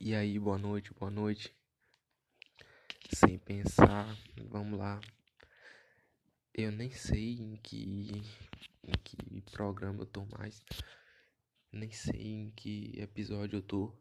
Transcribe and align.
E 0.00 0.14
aí, 0.14 0.38
boa 0.38 0.58
noite, 0.58 0.92
boa 0.92 1.10
noite. 1.10 1.54
Sem 3.14 3.38
pensar, 3.38 4.06
vamos 4.50 4.78
lá. 4.78 5.00
Eu 6.52 6.72
nem 6.72 6.90
sei 6.90 7.34
em 7.38 7.56
que, 7.56 8.10
em 8.82 8.92
que 9.04 9.40
programa 9.52 10.02
eu 10.02 10.06
tô 10.06 10.26
mais. 10.26 10.62
Nem 11.72 11.90
sei 11.92 12.20
em 12.20 12.50
que 12.50 12.92
episódio 12.98 13.58
eu 13.58 13.62
tô. 13.62 13.96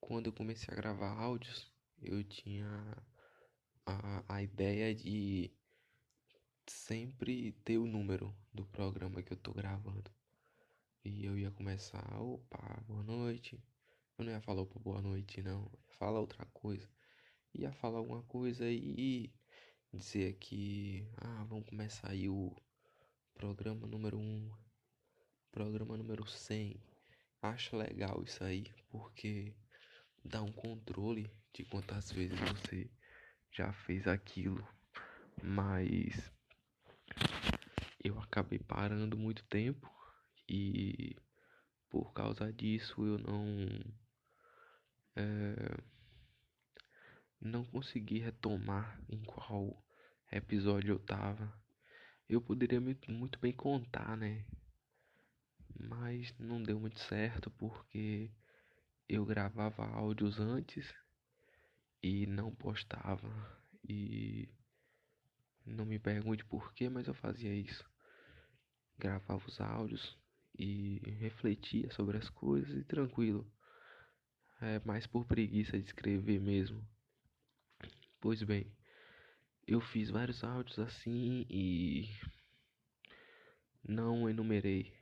Quando 0.00 0.26
eu 0.26 0.32
comecei 0.32 0.72
a 0.72 0.76
gravar 0.76 1.12
áudios, 1.20 1.70
eu 2.00 2.24
tinha 2.24 2.66
a, 3.86 4.36
a 4.36 4.42
ideia 4.42 4.94
de 4.94 5.54
sempre 6.66 7.52
ter 7.64 7.78
o 7.78 7.86
número 7.86 8.34
do 8.52 8.64
programa 8.66 9.22
que 9.22 9.32
eu 9.32 9.36
tô 9.36 9.52
gravando. 9.52 10.10
E 11.04 11.24
eu 11.24 11.38
ia 11.38 11.50
começar, 11.50 12.20
opa, 12.20 12.82
boa 12.88 13.02
noite. 13.02 13.62
Eu 14.22 14.26
não 14.26 14.32
ia 14.34 14.40
falar 14.40 14.62
opa, 14.62 14.78
boa 14.78 15.02
noite, 15.02 15.42
não. 15.42 15.62
Eu 15.64 15.80
ia 15.80 15.94
falar 15.98 16.20
outra 16.20 16.46
coisa. 16.52 16.88
Ia 17.52 17.72
falar 17.72 17.98
alguma 17.98 18.22
coisa 18.22 18.70
e 18.70 19.34
dizer 19.92 20.34
que, 20.34 21.04
ah, 21.16 21.44
vamos 21.48 21.68
começar 21.68 22.08
aí 22.08 22.28
o 22.28 22.54
programa 23.34 23.84
número 23.84 24.16
1, 24.20 24.48
programa 25.50 25.96
número 25.96 26.24
100. 26.24 26.80
Acho 27.42 27.76
legal 27.76 28.22
isso 28.22 28.44
aí, 28.44 28.72
porque 28.92 29.56
dá 30.24 30.40
um 30.40 30.52
controle 30.52 31.28
de 31.52 31.64
quantas 31.64 32.12
vezes 32.12 32.38
você 32.38 32.88
já 33.50 33.72
fez 33.72 34.06
aquilo. 34.06 34.64
Mas 35.42 36.32
eu 38.04 38.20
acabei 38.20 38.60
parando 38.60 39.18
muito 39.18 39.42
tempo 39.46 39.92
e 40.48 41.16
por 41.90 42.12
causa 42.12 42.52
disso 42.52 43.04
eu 43.04 43.18
não 43.18 43.66
é, 45.16 45.78
não 47.40 47.64
consegui 47.64 48.18
retomar 48.18 49.00
em 49.08 49.22
qual 49.24 49.82
episódio 50.30 50.94
eu 50.94 50.98
tava. 50.98 51.52
Eu 52.28 52.40
poderia 52.40 52.80
muito 52.80 53.38
bem 53.40 53.52
contar, 53.52 54.16
né? 54.16 54.44
Mas 55.78 56.34
não 56.38 56.62
deu 56.62 56.78
muito 56.78 56.98
certo 57.00 57.50
porque 57.50 58.30
eu 59.08 59.24
gravava 59.24 59.84
áudios 59.84 60.38
antes 60.38 60.94
e 62.02 62.26
não 62.26 62.54
postava. 62.54 63.28
E 63.86 64.48
não 65.66 65.84
me 65.84 65.98
pergunte 65.98 66.44
por 66.44 66.72
que, 66.72 66.88
mas 66.88 67.06
eu 67.06 67.14
fazia 67.14 67.52
isso. 67.52 67.84
Gravava 68.98 69.44
os 69.46 69.60
áudios 69.60 70.16
e 70.58 71.00
refletia 71.18 71.90
sobre 71.90 72.16
as 72.16 72.28
coisas 72.30 72.76
e 72.76 72.84
tranquilo. 72.84 73.50
É 74.64 74.80
mais 74.84 75.08
por 75.08 75.24
preguiça 75.24 75.76
de 75.76 75.84
escrever 75.84 76.40
mesmo. 76.40 76.86
Pois 78.20 78.44
bem, 78.44 78.72
eu 79.66 79.80
fiz 79.80 80.08
vários 80.08 80.44
áudios 80.44 80.78
assim 80.78 81.44
e 81.50 82.08
não 83.82 84.30
enumerei. 84.30 84.94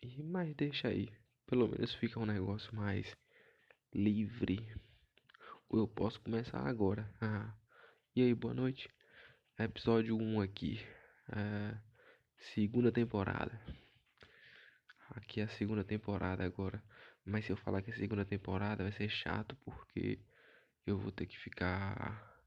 E 0.00 0.22
mas 0.22 0.54
deixa 0.54 0.88
aí, 0.88 1.12
pelo 1.46 1.68
menos 1.68 1.92
fica 1.96 2.18
um 2.18 2.24
negócio 2.24 2.74
mais 2.74 3.14
livre. 3.92 4.66
Ou 5.68 5.80
eu 5.80 5.86
posso 5.86 6.18
começar 6.22 6.66
agora. 6.66 7.14
Ah, 7.20 7.54
e 8.14 8.22
aí, 8.22 8.34
boa 8.34 8.54
noite. 8.54 8.88
Episódio 9.58 10.16
1 10.16 10.40
aqui. 10.40 10.80
É, 11.30 11.76
segunda 12.54 12.90
temporada. 12.90 13.60
Aqui 15.16 15.40
a 15.40 15.48
segunda 15.48 15.82
temporada 15.82 16.44
agora. 16.44 16.82
Mas 17.24 17.46
se 17.46 17.50
eu 17.50 17.56
falar 17.56 17.80
que 17.80 17.90
é 17.90 17.94
segunda 17.94 18.24
temporada 18.24 18.82
vai 18.82 18.92
ser 18.92 19.08
chato 19.08 19.56
porque 19.64 20.20
eu 20.86 20.98
vou 20.98 21.10
ter 21.10 21.26
que 21.26 21.38
ficar 21.38 22.38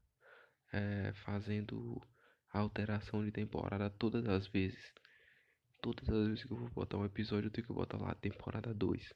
é, 0.72 1.12
fazendo 1.24 2.00
alteração 2.52 3.24
de 3.24 3.32
temporada 3.32 3.90
todas 3.90 4.24
as 4.28 4.46
vezes. 4.46 4.94
Todas 5.82 6.08
as 6.08 6.28
vezes 6.28 6.44
que 6.44 6.52
eu 6.52 6.58
vou 6.58 6.70
botar 6.70 6.96
um 6.96 7.04
episódio 7.04 7.48
eu 7.48 7.50
tenho 7.50 7.66
que 7.66 7.72
botar 7.72 7.98
lá 7.98 8.14
temporada 8.14 8.72
2. 8.72 9.12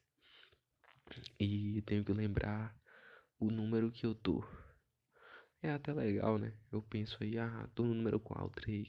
E 1.39 1.81
tenho 1.83 2.05
que 2.05 2.13
lembrar 2.13 2.77
o 3.39 3.53
número 3.53 3.93
que 3.93 4.05
eu 4.05 4.17
tô. 4.17 4.45
É 5.63 5.71
até 5.71 5.93
legal, 5.93 6.39
né? 6.39 6.53
Eu 6.73 6.83
penso 6.83 7.23
aí, 7.23 7.39
ah, 7.39 7.69
tô 7.73 7.85
no 7.85 7.95
número 7.95 8.19
qual? 8.19 8.51
3. 8.51 8.89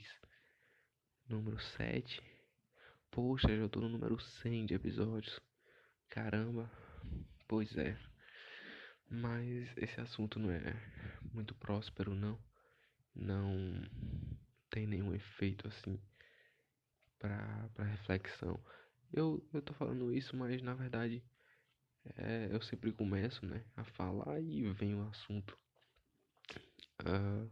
Número 1.30 1.60
7. 1.60 2.35
Poxa, 3.16 3.48
já 3.48 3.70
tô 3.70 3.80
no 3.80 3.88
número 3.88 4.20
100 4.20 4.66
de 4.66 4.74
episódios. 4.74 5.40
Caramba, 6.10 6.70
pois 7.48 7.74
é. 7.78 7.98
Mas 9.10 9.70
esse 9.78 10.02
assunto 10.02 10.38
não 10.38 10.52
é 10.52 10.76
muito 11.32 11.56
próspero, 11.56 12.14
não. 12.14 12.38
Não 13.16 13.82
tem 14.70 14.86
nenhum 14.86 15.14
efeito 15.14 15.66
assim 15.66 15.98
para 17.18 17.86
reflexão. 17.86 18.62
Eu, 19.14 19.42
eu 19.54 19.62
tô 19.62 19.74
falando 19.74 20.14
isso, 20.14 20.36
mas 20.36 20.62
na 20.62 20.74
verdade 20.74 21.24
é, 22.18 22.50
eu 22.52 22.62
sempre 22.62 22.92
começo, 22.92 23.46
né, 23.46 23.64
a 23.78 23.86
falar 23.86 24.42
e 24.42 24.70
vem 24.74 24.94
o 24.94 25.08
assunto. 25.08 25.58
Uh, 27.00 27.50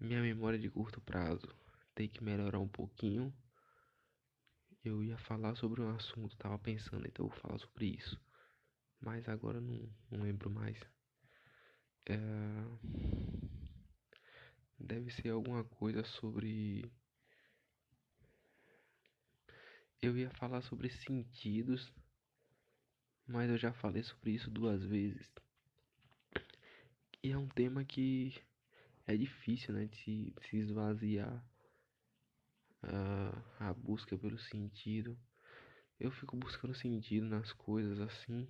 minha 0.00 0.22
memória 0.22 0.58
de 0.58 0.70
curto 0.70 1.02
prazo 1.02 1.54
tem 1.94 2.08
que 2.08 2.24
melhorar 2.24 2.60
um 2.60 2.68
pouquinho 2.68 3.30
eu 4.84 5.02
ia 5.02 5.16
falar 5.16 5.56
sobre 5.56 5.80
um 5.80 5.94
assunto, 5.94 6.36
tava 6.36 6.58
pensando, 6.58 7.06
então 7.06 7.24
eu 7.24 7.30
vou 7.30 7.38
falar 7.38 7.58
sobre 7.58 7.86
isso. 7.86 8.20
Mas 9.00 9.28
agora 9.28 9.60
não, 9.60 9.88
não 10.10 10.22
lembro 10.22 10.50
mais. 10.50 10.78
É... 12.06 12.18
Deve 14.78 15.10
ser 15.10 15.30
alguma 15.30 15.64
coisa 15.64 16.04
sobre. 16.04 16.84
Eu 20.02 20.18
ia 20.18 20.30
falar 20.30 20.60
sobre 20.60 20.90
sentidos, 20.90 21.90
mas 23.26 23.48
eu 23.48 23.56
já 23.56 23.72
falei 23.72 24.02
sobre 24.02 24.32
isso 24.32 24.50
duas 24.50 24.84
vezes. 24.84 25.32
E 27.22 27.30
é 27.30 27.38
um 27.38 27.48
tema 27.48 27.84
que 27.86 28.34
é 29.06 29.16
difícil, 29.16 29.72
né, 29.72 29.86
de 29.86 29.96
se, 29.96 30.34
de 30.38 30.48
se 30.48 30.56
esvaziar 30.58 31.42
a, 33.58 33.72
busca 33.74 34.16
pelo 34.16 34.38
sentido. 34.38 35.18
Eu 35.98 36.10
fico 36.10 36.36
buscando 36.36 36.74
sentido 36.74 37.26
nas 37.26 37.52
coisas 37.52 38.00
assim, 38.00 38.48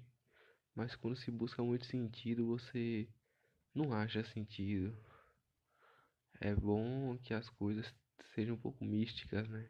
mas 0.74 0.96
quando 0.96 1.16
se 1.16 1.30
busca 1.30 1.62
muito 1.62 1.86
sentido, 1.86 2.46
você 2.46 3.08
não 3.74 3.92
acha 3.92 4.24
sentido. 4.24 4.96
É 6.40 6.54
bom 6.54 7.16
que 7.18 7.34
as 7.34 7.48
coisas 7.50 7.94
sejam 8.34 8.54
um 8.54 8.60
pouco 8.60 8.84
místicas, 8.84 9.48
né? 9.48 9.68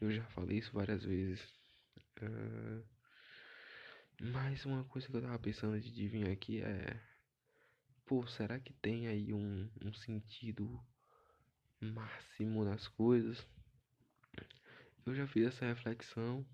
Eu 0.00 0.10
já 0.10 0.24
falei 0.26 0.58
isso 0.58 0.72
várias 0.72 1.04
vezes. 1.04 1.40
Uh, 2.20 2.84
mas 4.20 4.64
uma 4.64 4.84
coisa 4.84 5.08
que 5.08 5.16
eu 5.16 5.22
tava 5.22 5.38
pensando 5.38 5.80
de 5.80 6.08
vir 6.08 6.30
aqui 6.30 6.62
é. 6.62 7.00
Pô, 8.04 8.26
será 8.26 8.60
que 8.60 8.72
tem 8.74 9.06
aí 9.06 9.32
um, 9.32 9.70
um 9.82 9.92
sentido 9.94 10.78
máximo 11.80 12.64
nas 12.64 12.86
coisas? 12.86 13.46
Eu 15.06 15.14
já 15.14 15.26
fiz 15.26 15.48
essa 15.48 15.66
reflexão. 15.66 16.46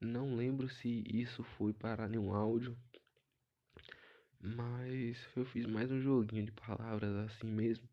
Não 0.00 0.34
lembro 0.34 0.68
se 0.68 1.04
isso 1.06 1.44
foi 1.44 1.72
para 1.72 2.08
nenhum 2.08 2.34
áudio. 2.34 2.76
Mas 4.40 5.16
eu 5.36 5.44
fiz 5.44 5.64
mais 5.66 5.88
um 5.88 6.00
joguinho 6.00 6.46
de 6.46 6.50
palavras 6.50 7.14
assim 7.14 7.46
mesmo. 7.46 7.88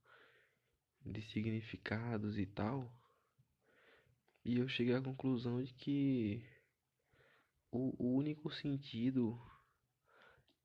De 1.06 1.22
significados 1.22 2.40
e 2.40 2.48
tal. 2.48 2.92
E 4.44 4.58
eu 4.58 4.68
cheguei 4.68 4.96
à 4.96 5.02
conclusão 5.02 5.64
de 5.64 5.72
que 5.76 6.44
o, 7.72 8.16
único 8.18 8.50
sentido 8.50 9.40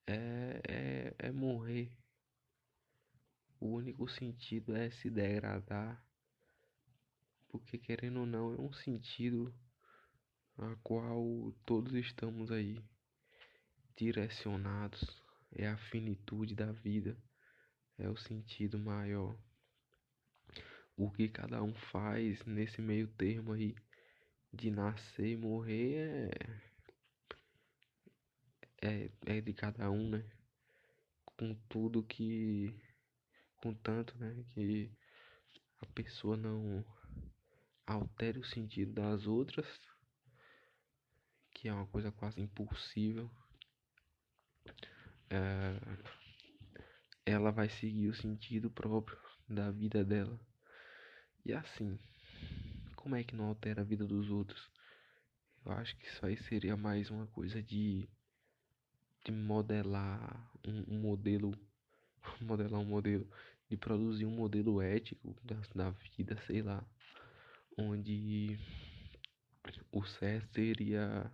é, 0.06 0.62
é, 0.66 1.14
é 1.18 1.30
morrer. 1.30 1.92
O 3.60 3.66
único 3.66 4.08
sentido 4.08 4.74
é 4.74 4.88
se 4.88 5.10
degradar 5.10 6.02
porque 7.58 7.78
querendo 7.78 8.20
ou 8.20 8.26
não 8.26 8.54
é 8.54 8.60
um 8.60 8.72
sentido 8.72 9.54
a 10.58 10.74
qual 10.82 11.52
todos 11.64 11.92
estamos 11.94 12.50
aí 12.50 12.80
direcionados, 13.96 15.22
é 15.52 15.68
a 15.68 15.76
finitude 15.76 16.54
da 16.54 16.72
vida, 16.72 17.16
é 17.98 18.08
o 18.08 18.16
sentido 18.16 18.78
maior. 18.78 19.36
O 20.96 21.10
que 21.10 21.28
cada 21.28 21.62
um 21.62 21.74
faz 21.74 22.44
nesse 22.44 22.80
meio 22.80 23.08
termo 23.08 23.52
aí 23.52 23.74
de 24.52 24.70
nascer 24.70 25.26
e 25.26 25.36
morrer 25.36 26.30
é, 28.80 28.88
é, 28.88 29.10
é 29.26 29.40
de 29.40 29.52
cada 29.52 29.90
um, 29.90 30.10
né? 30.10 30.24
Com 31.36 31.54
tudo 31.68 32.02
que. 32.02 32.72
Com 33.56 33.74
tanto, 33.74 34.16
né? 34.18 34.44
Que 34.50 34.90
a 35.80 35.86
pessoa 35.86 36.36
não 36.36 36.84
altere 37.86 38.38
o 38.38 38.44
sentido 38.44 38.92
das 38.92 39.26
outras, 39.26 39.66
que 41.50 41.68
é 41.68 41.72
uma 41.72 41.86
coisa 41.86 42.10
quase 42.12 42.40
impossível. 42.40 43.30
é, 45.30 45.78
ela 47.26 47.50
vai 47.50 47.68
seguir 47.68 48.08
o 48.08 48.14
sentido 48.14 48.70
próprio 48.70 49.18
da 49.48 49.70
vida 49.70 50.04
dela. 50.04 50.38
E 51.44 51.52
assim, 51.52 51.98
como 52.96 53.16
é 53.16 53.24
que 53.24 53.34
não 53.36 53.46
altera 53.46 53.82
a 53.82 53.84
vida 53.84 54.06
dos 54.06 54.30
outros? 54.30 54.70
Eu 55.64 55.72
acho 55.72 55.96
que 55.96 56.06
isso 56.06 56.24
aí 56.24 56.36
seria 56.36 56.76
mais 56.76 57.10
uma 57.10 57.26
coisa 57.28 57.62
de, 57.62 58.08
de 59.24 59.32
modelar 59.32 60.50
um, 60.66 60.94
um 60.94 61.00
modelo, 61.00 61.52
modelar 62.40 62.80
um 62.80 62.84
modelo, 62.84 63.28
de 63.68 63.76
produzir 63.76 64.26
um 64.26 64.30
modelo 64.30 64.80
ético 64.80 65.34
da, 65.42 65.56
da 65.74 65.90
vida, 65.90 66.36
sei 66.46 66.62
lá, 66.62 66.86
onde 67.76 68.58
o 69.90 70.04
certo 70.04 70.52
seria 70.54 71.30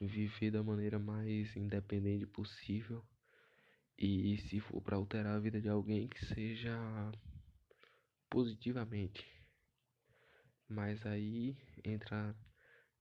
viver 0.00 0.50
da 0.50 0.62
maneira 0.62 0.98
mais 0.98 1.54
independente 1.56 2.26
possível 2.26 3.04
e 3.98 4.38
se 4.38 4.60
for 4.60 4.80
para 4.80 4.96
alterar 4.96 5.36
a 5.36 5.40
vida 5.40 5.60
de 5.60 5.68
alguém 5.68 6.08
que 6.08 6.24
seja 6.26 6.76
positivamente. 8.28 9.24
Mas 10.68 11.04
aí 11.06 11.56
entra 11.84 12.34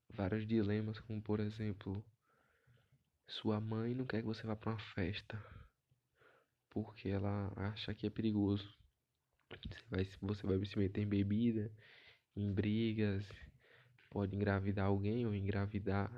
vários 0.09 0.47
dilemas, 0.47 0.99
como 0.99 1.21
por 1.21 1.39
exemplo, 1.39 2.03
sua 3.27 3.59
mãe 3.59 3.95
não 3.95 4.05
quer 4.05 4.21
que 4.21 4.27
você 4.27 4.45
vá 4.45 4.55
para 4.55 4.71
uma 4.71 4.79
festa 4.79 5.41
porque 6.73 7.09
ela 7.09 7.53
acha 7.55 7.93
que 7.93 8.07
é 8.07 8.09
perigoso. 8.09 8.67
Você 9.49 9.79
vai, 9.89 10.09
você 10.21 10.47
vai 10.47 10.65
se 10.65 10.77
meter 10.77 11.01
em 11.01 11.07
bebida, 11.07 11.71
em 12.35 12.51
brigas, 12.53 13.25
pode 14.09 14.35
engravidar 14.35 14.87
alguém 14.87 15.25
ou 15.25 15.33
engravidar. 15.33 16.11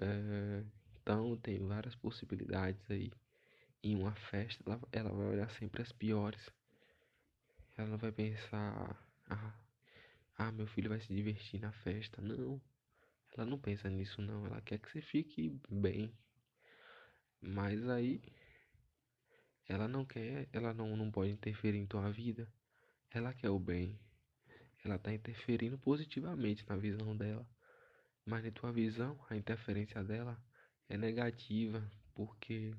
É, 0.00 0.64
então 1.02 1.36
tem 1.36 1.58
várias 1.66 1.94
possibilidades 1.96 2.90
aí. 2.90 3.12
Em 3.82 3.96
uma 3.96 4.14
festa 4.14 4.62
ela, 4.66 4.80
ela 4.92 5.10
vai 5.10 5.26
olhar 5.26 5.50
sempre 5.50 5.82
as 5.82 5.92
piores. 5.92 6.50
Ela 7.76 7.88
não 7.88 7.98
vai 7.98 8.10
pensar, 8.10 8.98
ah, 9.28 9.54
ah, 10.36 10.52
meu 10.52 10.66
filho 10.66 10.88
vai 10.88 11.00
se 11.00 11.14
divertir 11.14 11.60
na 11.60 11.72
festa. 11.72 12.20
Não. 12.20 12.60
Ela 13.36 13.46
não 13.46 13.58
pensa 13.58 13.88
nisso 13.88 14.20
não. 14.22 14.46
Ela 14.46 14.60
quer 14.60 14.78
que 14.78 14.90
você 14.90 15.00
fique 15.00 15.60
bem. 15.68 16.12
Mas 17.40 17.88
aí 17.88 18.20
ela 19.68 19.86
não 19.86 20.04
quer, 20.04 20.48
ela 20.52 20.72
não, 20.72 20.96
não 20.96 21.10
pode 21.10 21.30
interferir 21.30 21.78
em 21.78 21.86
tua 21.86 22.10
vida. 22.10 22.50
Ela 23.10 23.34
quer 23.34 23.50
o 23.50 23.58
bem. 23.58 23.98
Ela 24.84 24.96
está 24.96 25.12
interferindo 25.12 25.78
positivamente 25.78 26.64
na 26.68 26.76
visão 26.76 27.16
dela. 27.16 27.46
Mas 28.24 28.44
na 28.44 28.50
tua 28.50 28.72
visão, 28.72 29.18
a 29.28 29.36
interferência 29.36 30.02
dela 30.04 30.40
é 30.88 30.96
negativa, 30.96 31.90
porque 32.14 32.74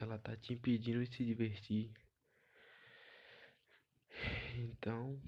ela 0.00 0.16
está 0.16 0.36
te 0.36 0.52
impedindo 0.52 1.04
de 1.04 1.14
se 1.14 1.24
divertir. 1.24 1.92
Então, 4.56 5.20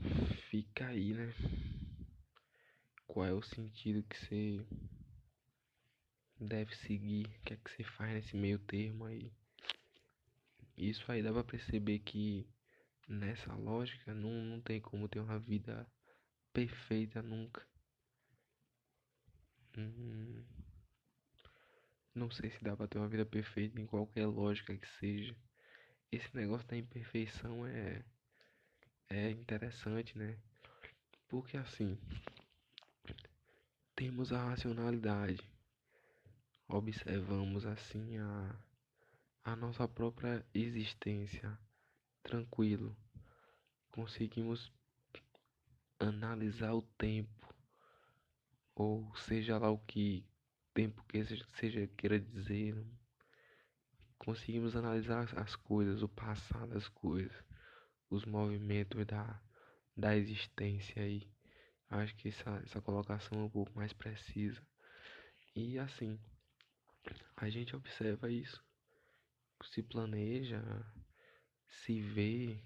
fica 0.50 0.88
aí, 0.88 1.14
né? 1.14 1.32
Qual 3.06 3.26
é 3.26 3.32
o 3.32 3.42
sentido 3.42 4.02
que 4.04 4.16
você 4.16 4.66
deve 6.38 6.74
seguir? 6.76 7.26
O 7.26 7.40
que 7.42 7.54
é 7.54 7.56
que 7.56 7.70
você 7.70 7.84
faz 7.84 8.12
nesse 8.12 8.36
meio 8.36 8.58
termo 8.58 9.04
aí? 9.04 9.32
Isso 10.76 11.10
aí 11.10 11.22
dá 11.22 11.32
pra 11.32 11.44
perceber 11.44 11.98
que 12.00 12.48
nessa 13.10 13.52
lógica 13.54 14.14
não, 14.14 14.30
não 14.30 14.60
tem 14.60 14.80
como 14.80 15.08
ter 15.08 15.20
uma 15.20 15.38
vida 15.38 15.86
perfeita 16.52 17.20
nunca. 17.20 17.66
Hum, 19.76 20.44
não 22.14 22.30
sei 22.30 22.50
se 22.50 22.62
dá 22.62 22.76
pra 22.76 22.86
ter 22.86 22.98
uma 22.98 23.08
vida 23.08 23.26
perfeita 23.26 23.80
em 23.80 23.86
qualquer 23.86 24.26
lógica 24.26 24.76
que 24.76 24.88
seja. 24.98 25.36
Esse 26.12 26.34
negócio 26.34 26.66
da 26.68 26.76
imperfeição 26.76 27.66
é, 27.66 28.04
é 29.08 29.30
interessante, 29.30 30.16
né? 30.16 30.38
Porque 31.28 31.56
assim, 31.56 31.98
temos 33.94 34.32
a 34.32 34.42
racionalidade, 34.44 35.40
observamos 36.68 37.66
assim 37.66 38.18
a 38.18 38.56
a 39.42 39.56
nossa 39.56 39.88
própria 39.88 40.44
existência 40.52 41.58
tranquilo. 42.22 42.96
Conseguimos 43.90 44.72
analisar 45.98 46.72
o 46.74 46.82
tempo, 46.82 47.54
ou 48.74 49.14
seja 49.16 49.58
lá 49.58 49.70
o 49.70 49.78
que 49.78 50.24
tempo 50.72 51.04
que 51.04 51.24
seja 51.58 51.86
queira 51.96 52.18
dizer. 52.18 52.74
Conseguimos 54.18 54.76
analisar 54.76 55.28
as 55.38 55.56
coisas, 55.56 56.02
o 56.02 56.08
passado 56.08 56.72
das 56.72 56.88
coisas, 56.88 57.44
os 58.08 58.24
movimentos 58.24 59.06
da, 59.06 59.40
da 59.96 60.16
existência 60.16 61.02
aí. 61.02 61.30
Acho 61.88 62.14
que 62.16 62.28
essa, 62.28 62.62
essa 62.64 62.80
colocação 62.80 63.40
é 63.40 63.44
um 63.44 63.50
pouco 63.50 63.72
mais 63.74 63.92
precisa. 63.92 64.62
E 65.56 65.78
assim, 65.78 66.20
a 67.36 67.48
gente 67.48 67.74
observa 67.74 68.30
isso 68.30 68.62
se 69.66 69.82
planeja, 69.82 70.62
se 71.70 72.00
vê, 72.00 72.62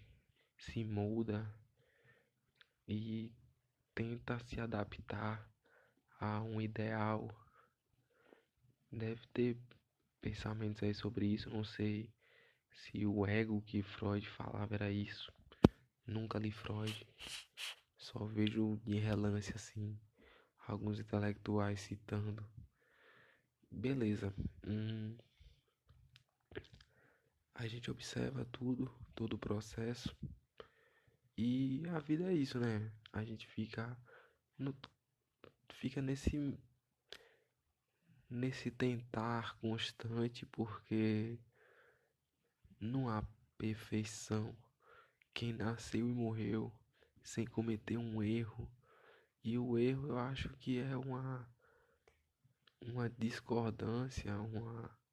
se 0.57 0.83
muda 0.83 1.49
e 2.89 3.33
tenta 3.95 4.39
se 4.41 4.61
adaptar 4.61 5.49
a 6.19 6.43
um 6.43 6.61
ideal. 6.61 7.29
Deve 8.91 9.27
ter 9.29 9.59
pensamentos 10.21 10.83
aí 10.83 10.95
sobre 10.95 11.27
isso, 11.27 11.51
não 11.51 11.65
sei 11.65 12.13
se 12.71 13.07
o 13.07 13.27
ego 13.27 13.63
que 13.63 13.83
Freud 13.83 14.27
falava 14.29 14.75
era 14.75 14.91
isso. 14.91 15.33
Nunca 16.07 16.39
li 16.39 16.51
Freud, 16.51 17.07
só 17.97 18.25
vejo 18.27 18.81
de 18.85 18.99
relance 18.99 19.53
assim 19.55 19.99
alguns 20.67 20.99
intelectuais 20.99 21.81
citando. 21.81 22.47
Beleza. 23.71 24.33
Hum, 24.67 25.17
a 27.55 27.67
gente 27.69 27.91
observa 27.91 28.45
tudo, 28.47 28.93
todo 29.15 29.35
o 29.35 29.39
processo. 29.39 30.15
E 31.37 31.83
a 31.89 31.99
vida 32.01 32.31
é 32.31 32.35
isso, 32.35 32.59
né? 32.59 32.93
A 33.13 33.25
gente 33.25 33.47
fica 33.47 33.97
no, 34.59 34.77
fica 35.73 36.03
nesse 36.03 36.59
nesse 38.29 38.71
tentar 38.71 39.57
constante 39.59 40.45
porque 40.47 41.39
não 42.81 43.09
há 43.09 43.23
perfeição. 43.57 44.57
Quem 45.33 45.53
nasceu 45.53 46.09
e 46.09 46.13
morreu 46.13 46.73
sem 47.23 47.47
cometer 47.47 47.97
um 47.97 48.23
erro. 48.23 48.71
E 49.43 49.59
o 49.59 49.79
erro 49.79 50.09
eu 50.09 50.19
acho 50.19 50.49
que 50.57 50.79
é 50.79 50.97
uma 50.97 51.49
uma 52.81 53.09
discordância, 53.09 54.37
uma 54.39 55.04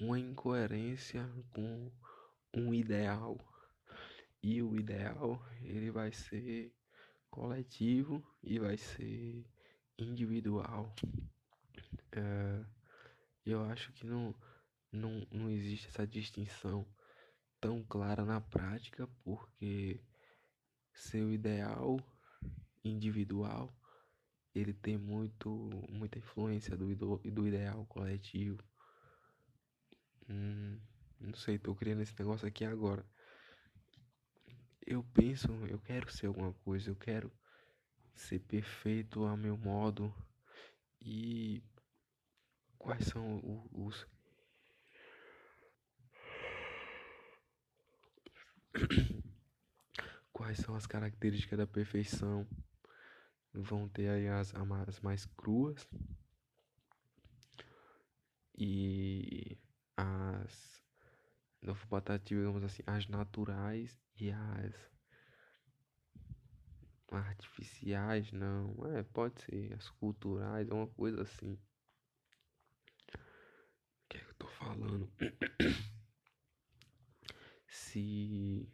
uma 0.00 0.18
incoerência 0.18 1.28
com 1.50 1.90
um 2.54 2.74
ideal. 2.74 3.38
E 4.42 4.62
o 4.62 4.76
ideal 4.76 5.40
ele 5.62 5.90
vai 5.90 6.12
ser 6.12 6.74
coletivo 7.30 8.22
e 8.42 8.58
vai 8.58 8.76
ser 8.76 9.46
individual. 9.98 10.92
É, 12.12 12.64
eu 13.46 13.62
acho 13.64 13.92
que 13.92 14.06
não, 14.06 14.34
não, 14.90 15.26
não 15.30 15.50
existe 15.50 15.88
essa 15.88 16.06
distinção 16.06 16.86
tão 17.60 17.82
clara 17.84 18.24
na 18.24 18.40
prática, 18.40 19.08
porque 19.22 20.00
seu 20.92 21.32
ideal 21.32 21.98
individual 22.84 23.72
ele 24.54 24.74
tem 24.74 24.98
muito 24.98 25.48
muita 25.88 26.18
influência 26.18 26.76
do, 26.76 26.94
do 26.94 27.46
ideal 27.46 27.86
coletivo 27.86 28.62
Hum, 30.28 30.78
não 31.20 31.34
sei, 31.34 31.58
tô 31.58 31.74
criando 31.74 32.02
esse 32.02 32.18
negócio 32.18 32.46
aqui 32.46 32.64
agora. 32.64 33.04
Eu 34.84 35.04
penso, 35.14 35.50
eu 35.66 35.78
quero 35.78 36.10
ser 36.10 36.26
alguma 36.26 36.52
coisa, 36.52 36.90
eu 36.90 36.96
quero 36.96 37.32
ser 38.14 38.40
perfeito 38.40 39.24
a 39.24 39.36
meu 39.36 39.56
modo. 39.56 40.12
E 41.00 41.62
quais 42.78 43.06
são 43.06 43.40
os. 43.72 44.06
quais 50.32 50.58
são 50.58 50.74
as 50.74 50.86
características 50.86 51.58
da 51.58 51.66
perfeição? 51.66 52.46
Vão 53.54 53.88
ter 53.88 54.08
aí 54.08 54.28
as, 54.28 54.52
as 54.88 55.00
mais 55.00 55.26
cruas 55.26 55.86
e 58.56 59.58
as 60.42 60.82
não 61.62 61.74
botar 61.88 62.18
digamos 62.18 62.62
assim 62.64 62.82
as 62.86 63.06
naturais 63.06 63.96
e 64.16 64.30
as 64.30 64.74
artificiais 67.10 68.32
não 68.32 68.74
é 68.96 69.02
pode 69.02 69.40
ser 69.42 69.74
as 69.74 69.88
culturais 69.90 70.68
uma 70.70 70.86
coisa 70.86 71.22
assim 71.22 71.58
falando 74.62 75.10
se 77.66 78.68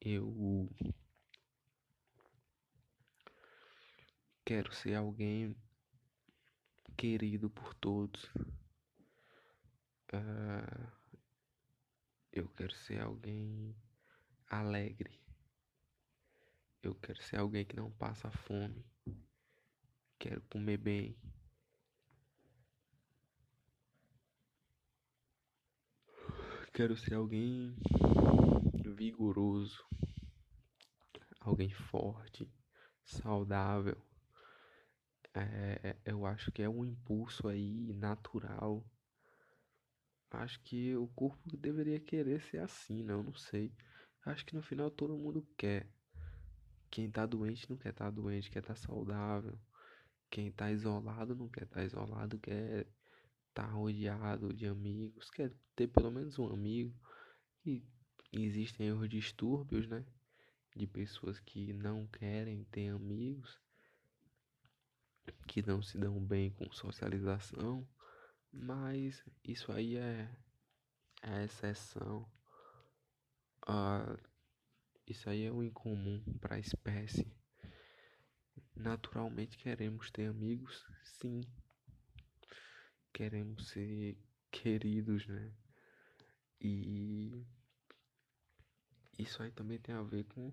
eu 0.00 0.68
quero 4.44 4.72
ser 4.74 4.94
alguém 4.94 5.56
querido 6.96 7.48
por 7.48 7.74
todos. 7.74 8.24
Uh, 10.12 10.99
eu 12.32 12.48
quero 12.48 12.72
ser 12.74 13.00
alguém 13.00 13.74
alegre. 14.48 15.20
Eu 16.82 16.94
quero 16.94 17.22
ser 17.22 17.38
alguém 17.38 17.64
que 17.64 17.76
não 17.76 17.90
passa 17.90 18.30
fome. 18.30 18.84
Quero 20.18 20.40
comer 20.42 20.78
bem. 20.78 21.16
Quero 26.72 26.96
ser 26.96 27.14
alguém 27.14 27.76
vigoroso, 28.84 29.84
alguém 31.40 31.70
forte, 31.70 32.50
saudável. 33.04 34.00
É, 35.34 35.96
eu 36.04 36.24
acho 36.24 36.50
que 36.52 36.62
é 36.62 36.68
um 36.68 36.84
impulso 36.84 37.48
aí 37.48 37.92
natural. 37.94 38.84
Acho 40.30 40.60
que 40.60 40.96
o 40.96 41.08
corpo 41.08 41.56
deveria 41.56 41.98
querer 41.98 42.40
ser 42.42 42.58
assim, 42.58 43.02
não, 43.02 43.22
não 43.22 43.34
sei. 43.34 43.72
Acho 44.24 44.46
que 44.46 44.54
no 44.54 44.62
final 44.62 44.90
todo 44.90 45.18
mundo 45.18 45.46
quer. 45.56 45.88
Quem 46.90 47.10
tá 47.10 47.26
doente 47.26 47.68
não 47.68 47.76
quer 47.76 47.90
estar 47.90 48.06
tá 48.06 48.10
doente, 48.10 48.50
quer 48.50 48.60
estar 48.60 48.74
tá 48.74 48.80
saudável. 48.80 49.58
Quem 50.30 50.52
tá 50.52 50.70
isolado 50.70 51.34
não 51.34 51.48
quer 51.48 51.64
estar 51.64 51.80
tá 51.80 51.84
isolado, 51.84 52.38
quer 52.38 52.86
estar 53.48 53.66
tá 53.66 53.66
rodeado 53.66 54.54
de 54.54 54.66
amigos, 54.66 55.30
quer 55.30 55.52
ter 55.74 55.88
pelo 55.88 56.10
menos 56.10 56.38
um 56.38 56.46
amigo. 56.46 56.94
E 57.64 57.84
existem 58.32 58.92
os 58.92 59.08
distúrbios, 59.08 59.88
né? 59.88 60.04
De 60.76 60.86
pessoas 60.86 61.40
que 61.40 61.72
não 61.72 62.06
querem 62.06 62.64
ter 62.64 62.88
amigos, 62.88 63.60
que 65.48 65.60
não 65.66 65.82
se 65.82 65.98
dão 65.98 66.20
bem 66.24 66.50
com 66.50 66.70
socialização, 66.70 67.86
mas 68.52 69.22
isso 69.44 69.70
aí 69.72 69.96
é, 69.96 70.28
é 71.22 71.44
exceção. 71.44 72.30
Uh, 73.68 74.18
isso 75.06 75.28
aí 75.28 75.44
é 75.44 75.52
o 75.52 75.62
incomum 75.62 76.22
para 76.40 76.56
a 76.56 76.60
espécie. 76.60 77.30
Naturalmente 78.74 79.58
queremos 79.58 80.10
ter 80.10 80.26
amigos, 80.26 80.86
sim. 81.02 81.42
Queremos 83.12 83.68
ser 83.68 84.16
queridos, 84.50 85.26
né? 85.26 85.52
E 86.60 87.44
isso 89.18 89.42
aí 89.42 89.50
também 89.50 89.78
tem 89.78 89.94
a 89.94 90.02
ver 90.02 90.24
com 90.24 90.52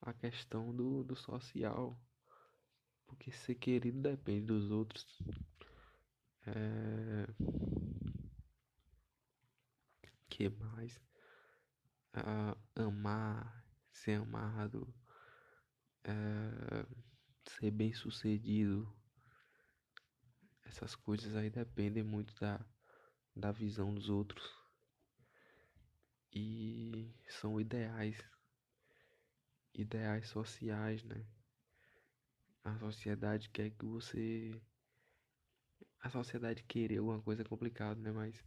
a 0.00 0.12
questão 0.12 0.74
do, 0.74 1.02
do 1.02 1.16
social. 1.16 2.00
Porque 3.06 3.32
ser 3.32 3.54
querido 3.54 4.00
depende 4.00 4.46
dos 4.46 4.70
outros. 4.70 5.06
É... 6.54 7.26
Que 10.28 10.48
mais? 10.48 11.00
Ah, 12.12 12.56
amar, 12.76 13.64
ser 13.92 14.20
amado, 14.20 14.92
é... 16.04 16.86
ser 17.46 17.70
bem 17.70 17.92
sucedido. 17.92 18.92
Essas 20.64 20.94
coisas 20.94 21.34
aí 21.34 21.50
dependem 21.50 22.02
muito 22.02 22.34
da, 22.40 22.64
da 23.34 23.50
visão 23.50 23.92
dos 23.94 24.08
outros 24.08 24.58
e 26.32 27.10
são 27.28 27.60
ideais, 27.60 28.16
ideais 29.74 30.28
sociais, 30.28 31.02
né? 31.04 31.24
A 32.64 32.78
sociedade 32.78 33.48
quer 33.50 33.70
que 33.70 33.84
você. 33.84 34.60
A 36.00 36.10
sociedade 36.10 36.62
querer 36.62 36.98
alguma 36.98 37.20
coisa 37.20 37.42
é 37.42 37.44
complicado, 37.44 38.00
né? 38.00 38.12
Mas 38.12 38.42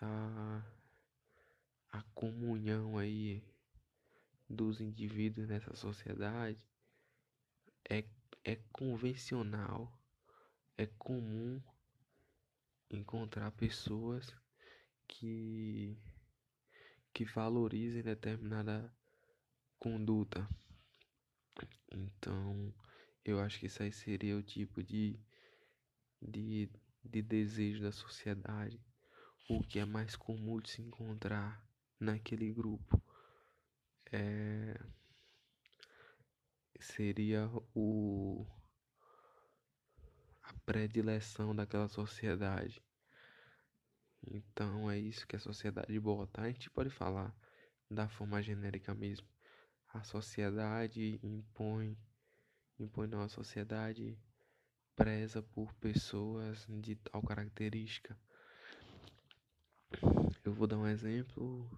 a, 0.00 0.62
a 1.90 2.02
comunhão 2.14 2.96
aí 2.98 3.42
dos 4.48 4.80
indivíduos 4.80 5.48
nessa 5.48 5.74
sociedade 5.74 6.58
é, 7.88 8.04
é 8.44 8.56
convencional, 8.72 9.92
é 10.76 10.86
comum 10.86 11.62
encontrar 12.90 13.50
pessoas 13.52 14.34
que 15.06 15.96
que 17.12 17.24
valorizem 17.24 18.02
determinada 18.02 18.92
conduta. 19.78 20.48
Então, 21.92 22.74
eu 23.24 23.38
acho 23.38 23.60
que 23.60 23.66
isso 23.66 23.82
aí 23.84 23.92
seria 23.92 24.36
o 24.36 24.42
tipo 24.42 24.82
de, 24.82 25.16
de, 26.24 26.70
de 27.04 27.22
desejo 27.22 27.82
da 27.82 27.92
sociedade, 27.92 28.80
o 29.48 29.62
que 29.62 29.78
é 29.78 29.84
mais 29.84 30.16
comum 30.16 30.60
de 30.60 30.70
se 30.70 30.82
encontrar 30.82 31.62
naquele 32.00 32.52
grupo. 32.52 33.02
É, 34.12 34.78
seria 36.80 37.50
o 37.74 38.46
a 40.42 40.52
predileção 40.66 41.56
daquela 41.56 41.88
sociedade 41.88 42.82
então 44.30 44.90
é 44.90 44.98
isso 44.98 45.26
que 45.26 45.36
a 45.36 45.40
sociedade 45.40 45.98
bota. 46.00 46.42
A 46.42 46.46
gente 46.46 46.70
pode 46.70 46.90
falar 46.90 47.34
da 47.90 48.08
forma 48.08 48.42
genérica 48.42 48.94
mesmo. 48.94 49.26
A 49.92 50.02
sociedade 50.02 51.20
impõe, 51.22 51.96
impõe 52.78 53.06
não, 53.06 53.20
a 53.20 53.28
sociedade 53.28 54.18
preza 54.96 55.42
por 55.42 55.72
pessoas 55.74 56.66
de 56.68 56.96
tal 56.96 57.22
característica. 57.22 58.16
Eu 60.44 60.52
vou 60.52 60.66
dar 60.66 60.78
um 60.78 60.86
exemplo. 60.86 61.68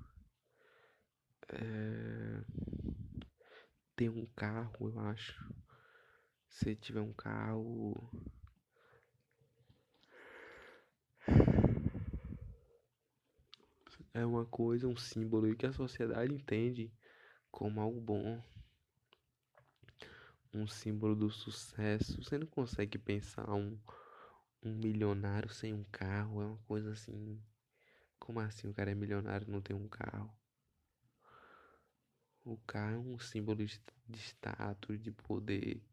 É... 1.49 2.43
Tem 3.95 4.09
um 4.09 4.27
carro, 4.37 4.91
eu 4.91 5.01
acho. 5.01 5.35
Se 6.49 6.75
tiver 6.75 7.01
um 7.01 7.13
carro 7.13 7.95
é 14.13 14.25
uma 14.25 14.47
coisa, 14.47 14.89
um 14.89 14.97
símbolo 14.97 15.55
que 15.55 15.67
a 15.67 15.73
sociedade 15.73 16.33
entende 16.33 16.91
como 17.51 17.81
algo 17.81 18.01
bom. 18.01 18.43
Um 20.57 20.67
símbolo 20.67 21.15
do 21.15 21.31
sucesso. 21.31 22.23
Você 22.23 22.39
não 22.39 22.47
consegue 22.47 22.97
pensar 22.97 23.53
um, 23.53 23.79
um 24.63 24.75
milionário 24.75 25.51
sem 25.51 25.75
um 25.75 25.85
carro. 25.85 26.41
É 26.41 26.47
uma 26.47 26.59
coisa 26.67 26.93
assim. 26.93 27.39
Como 28.19 28.41
assim 28.41 28.67
o 28.67 28.73
cara 28.73 28.91
é 28.91 28.95
milionário 28.95 29.47
e 29.47 29.51
não 29.51 29.61
tem 29.61 29.77
um 29.77 29.87
carro? 29.87 30.35
O 32.43 32.57
carro 32.67 32.95
é 32.95 32.99
um 32.99 33.19
símbolo 33.19 33.59
de, 33.59 33.79
de 34.09 34.19
status, 34.19 34.99
de 34.99 35.13
poder. 35.13 35.85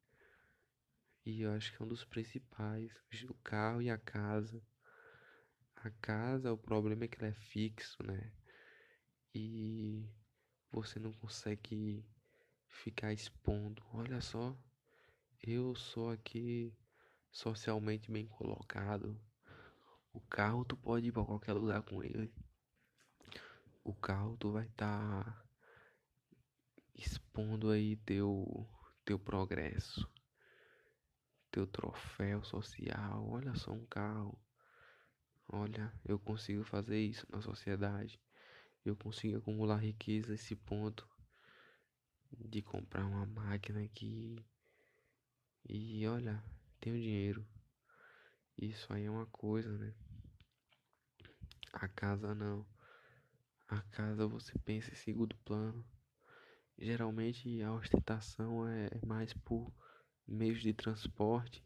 E 1.25 1.41
eu 1.41 1.51
acho 1.51 1.75
que 1.75 1.81
é 1.81 1.85
um 1.85 1.89
dos 1.89 2.05
principais. 2.05 2.91
O 3.29 3.33
carro 3.43 3.81
e 3.81 3.89
a 3.89 3.97
casa. 3.97 4.61
A 5.75 5.89
casa, 5.89 6.53
o 6.53 6.57
problema 6.57 7.03
é 7.03 7.07
que 7.09 7.17
ela 7.21 7.27
é 7.27 7.33
fixo, 7.33 8.01
né? 8.01 8.31
E 9.35 10.07
você 10.71 10.99
não 10.99 11.11
consegue 11.11 12.05
ficar 12.73 13.13
expondo. 13.13 13.81
Olha 13.93 14.19
só, 14.19 14.55
eu 15.41 15.75
sou 15.75 16.09
aqui 16.09 16.75
socialmente 17.31 18.11
bem 18.11 18.25
colocado. 18.25 19.19
O 20.11 20.19
carro 20.19 20.65
tu 20.65 20.75
pode 20.75 21.07
ir 21.07 21.11
para 21.11 21.23
qualquer 21.23 21.53
lugar 21.53 21.81
com 21.83 22.03
ele. 22.03 22.33
O 23.83 23.93
carro 23.93 24.35
tu 24.37 24.51
vai 24.51 24.65
estar 24.65 25.23
tá 25.23 25.43
expondo 26.95 27.69
aí 27.69 27.95
teu 27.97 28.67
teu 29.05 29.19
progresso, 29.19 30.09
teu 31.51 31.67
troféu 31.67 32.43
social. 32.43 33.27
Olha 33.29 33.53
só 33.55 33.71
um 33.71 33.85
carro. 33.85 34.37
Olha, 35.47 35.93
eu 36.05 36.17
consigo 36.17 36.63
fazer 36.63 36.99
isso 36.99 37.27
na 37.29 37.41
sociedade. 37.41 38.19
Eu 38.85 38.95
consigo 38.95 39.37
acumular 39.37 39.77
riqueza 39.77 40.31
a 40.31 40.35
esse 40.35 40.55
ponto 40.55 41.07
de 42.39 42.61
comprar 42.61 43.05
uma 43.05 43.25
máquina 43.25 43.83
aqui. 43.83 44.43
E 45.67 46.05
olha, 46.07 46.43
tenho 46.79 46.99
dinheiro. 46.99 47.45
Isso 48.57 48.91
aí 48.93 49.05
é 49.05 49.11
uma 49.11 49.25
coisa, 49.27 49.77
né? 49.77 49.93
A 51.73 51.87
casa 51.87 52.35
não. 52.35 52.65
A 53.67 53.81
casa 53.81 54.27
você 54.27 54.57
pensa 54.59 54.91
em 54.91 54.95
segundo 54.95 55.35
plano. 55.37 55.85
Geralmente 56.77 57.61
a 57.61 57.73
ostentação 57.73 58.67
é 58.67 58.89
mais 59.05 59.33
por 59.33 59.73
meios 60.27 60.61
de 60.61 60.73
transporte 60.73 61.63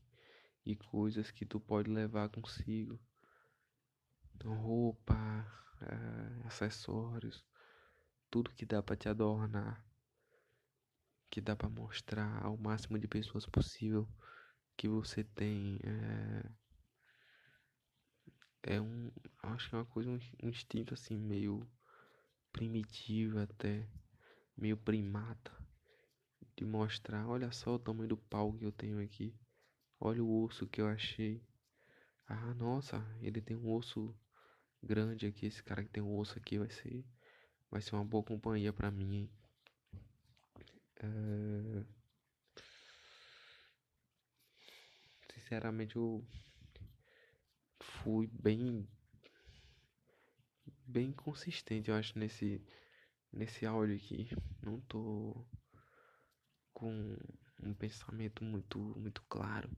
e 0.66 0.76
coisas 0.76 1.32
que 1.32 1.46
tu 1.46 1.60
pode 1.60 1.90
levar 1.90 2.30
consigo 2.30 3.00
Então, 4.36 4.54
roupa, 4.54 5.16
é, 5.82 6.48
acessórios, 6.48 7.44
tudo 8.30 8.52
que 8.52 8.66
dá 8.66 8.84
para 8.84 8.96
te 8.96 9.10
adornar, 9.10 9.87
que 11.30 11.42
dá 11.42 11.56
para 11.56 11.70
mostrar 11.70 12.44
ao 12.44 12.58
máximo 12.58 12.98
de 12.98 13.08
pessoas 13.08 13.46
possível 13.46 14.08
que 14.76 14.88
você 14.88 15.24
tem 15.24 15.80
é, 15.84 16.50
é 18.76 18.82
um 18.82 19.12
acho 19.44 19.70
que 19.70 19.76
é 19.76 19.80
uma 19.80 19.86
coisa 19.86 20.10
um, 20.10 20.20
instinto 20.44 20.94
assim 20.94 21.18
meio 21.18 21.68
primitivo 22.52 23.40
até 23.40 23.88
meio 24.56 24.78
primata 24.78 25.52
de 26.56 26.66
mostrar 26.66 27.28
olha 27.28 27.52
só 27.52 27.76
o 27.76 27.80
tamanho 27.80 28.10
do 28.10 28.18
pau 28.18 28.54
que 28.54 28.66
eu 28.66 28.72
tenho 28.72 29.04
aqui 29.04 29.36
olha 30.00 30.24
o 30.24 30.44
osso 30.44 30.68
que 30.68 30.82
eu 30.82 30.88
achei 30.88 31.44
ah 32.28 32.54
nossa 32.54 33.04
ele 33.22 33.42
tem 33.42 33.56
um 33.58 33.72
osso 33.72 34.16
grande 34.82 35.26
aqui 35.26 35.48
esse 35.48 35.64
cara 35.64 35.84
que 35.84 35.90
tem 35.90 36.04
um 36.04 36.16
osso 36.18 36.38
aqui 36.38 36.58
vai 36.58 36.70
ser 36.70 37.06
vai 37.70 37.82
ser 37.82 37.96
uma 37.96 38.06
boa 38.06 38.24
companhia 38.24 38.72
para 38.72 38.92
mim 38.92 39.16
hein? 39.16 39.32
É... 41.00 41.84
Sinceramente, 45.34 45.96
eu 45.96 46.26
fui 47.80 48.28
bem 48.28 48.88
bem 50.86 51.12
consistente, 51.12 51.90
eu 51.90 51.96
acho 51.96 52.18
nesse 52.18 52.62
nesse 53.32 53.66
áudio 53.66 53.96
aqui. 53.96 54.30
Não 54.62 54.80
tô 54.82 55.46
com 56.74 57.18
um 57.62 57.74
pensamento 57.74 58.44
muito 58.44 58.80
muito 58.80 59.22
claro. 59.24 59.70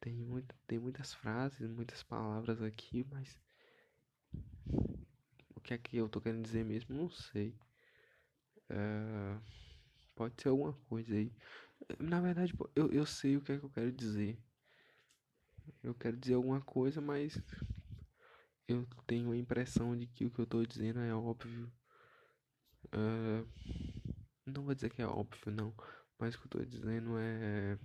Tem 0.00 0.14
muito, 0.14 0.54
tem 0.66 0.78
muitas 0.80 1.14
frases, 1.14 1.70
muitas 1.70 2.02
palavras 2.02 2.60
aqui, 2.60 3.04
mas 3.08 3.38
o 5.54 5.60
que 5.60 5.74
é 5.74 5.78
que 5.78 5.96
eu 5.96 6.08
tô 6.08 6.20
querendo 6.20 6.42
dizer 6.42 6.64
mesmo, 6.64 6.96
não 6.96 7.08
sei. 7.08 7.56
Uh, 8.68 9.40
Pode 10.22 10.40
ser 10.40 10.50
alguma 10.50 10.72
coisa 10.88 11.16
aí. 11.16 11.32
Na 11.98 12.20
verdade, 12.20 12.54
eu, 12.76 12.88
eu 12.92 13.04
sei 13.04 13.36
o 13.36 13.40
que 13.40 13.50
é 13.50 13.58
que 13.58 13.64
eu 13.64 13.70
quero 13.70 13.90
dizer. 13.90 14.38
Eu 15.82 15.92
quero 15.96 16.16
dizer 16.16 16.34
alguma 16.34 16.60
coisa, 16.60 17.00
mas 17.00 17.36
eu 18.68 18.86
tenho 19.04 19.32
a 19.32 19.36
impressão 19.36 19.98
de 19.98 20.06
que 20.06 20.24
o 20.24 20.30
que 20.30 20.38
eu 20.38 20.44
estou 20.44 20.64
dizendo 20.64 21.00
é 21.00 21.12
óbvio. 21.12 21.72
Uh, 22.94 23.44
não 24.46 24.62
vou 24.62 24.76
dizer 24.76 24.90
que 24.90 25.02
é 25.02 25.06
óbvio, 25.08 25.50
não. 25.50 25.74
Mas 26.20 26.36
o 26.36 26.38
que 26.38 26.44
eu 26.44 26.60
estou 26.60 26.64
dizendo 26.64 27.18
é. 27.18 27.76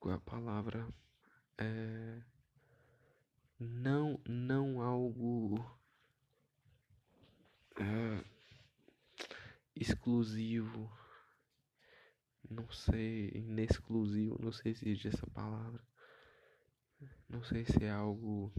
Qual 0.00 0.14
é 0.14 0.16
a 0.16 0.20
palavra? 0.20 0.88
É. 1.58 2.22
Não, 3.60 4.18
não 4.26 4.80
algo. 4.80 5.56
Uh, 7.78 8.35
exclusivo, 9.76 10.90
não 12.50 12.68
sei, 12.70 13.30
inexclusivo, 13.34 14.42
não 14.42 14.52
sei 14.52 14.74
se 14.74 14.88
existe 14.88 15.08
essa 15.08 15.26
palavra. 15.28 15.84
Não 17.28 17.44
sei 17.44 17.64
se 17.64 17.84
é 17.84 17.90
algo. 17.90 18.52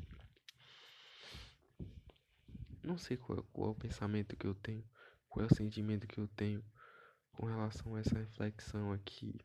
Não 2.83 2.97
sei 2.97 3.17
qual, 3.17 3.43
qual 3.51 3.69
é 3.69 3.71
o 3.71 3.75
pensamento 3.75 4.38
que 4.38 4.45
eu 4.45 4.53
tenho, 4.55 4.88
qual 5.27 5.43
é 5.43 5.47
o 5.51 5.55
sentimento 5.55 6.07
que 6.07 6.19
eu 6.19 6.27
tenho 6.27 6.63
com 7.38 7.45
relação 7.45 7.95
a 7.95 8.00
essa 8.00 8.17
reflexão 8.17 8.91
aqui. 8.91 9.39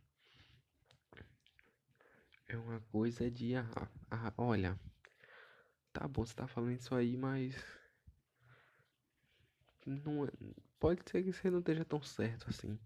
É 2.48 2.56
uma 2.56 2.80
coisa 2.80 3.30
de. 3.30 3.54
Ah, 3.54 3.88
ah, 4.10 4.32
olha, 4.36 4.78
tá 5.92 6.06
bom, 6.06 6.24
você 6.24 6.34
tá 6.34 6.46
falando 6.46 6.72
isso 6.72 6.94
aí, 6.94 7.16
mas. 7.16 7.54
Não, 9.86 10.26
é, 10.26 10.30
Pode 10.82 11.08
ser 11.08 11.22
que 11.22 11.32
você 11.32 11.48
não 11.48 11.60
esteja 11.60 11.84
tão 11.84 12.02
certo 12.02 12.50
assim. 12.50 12.76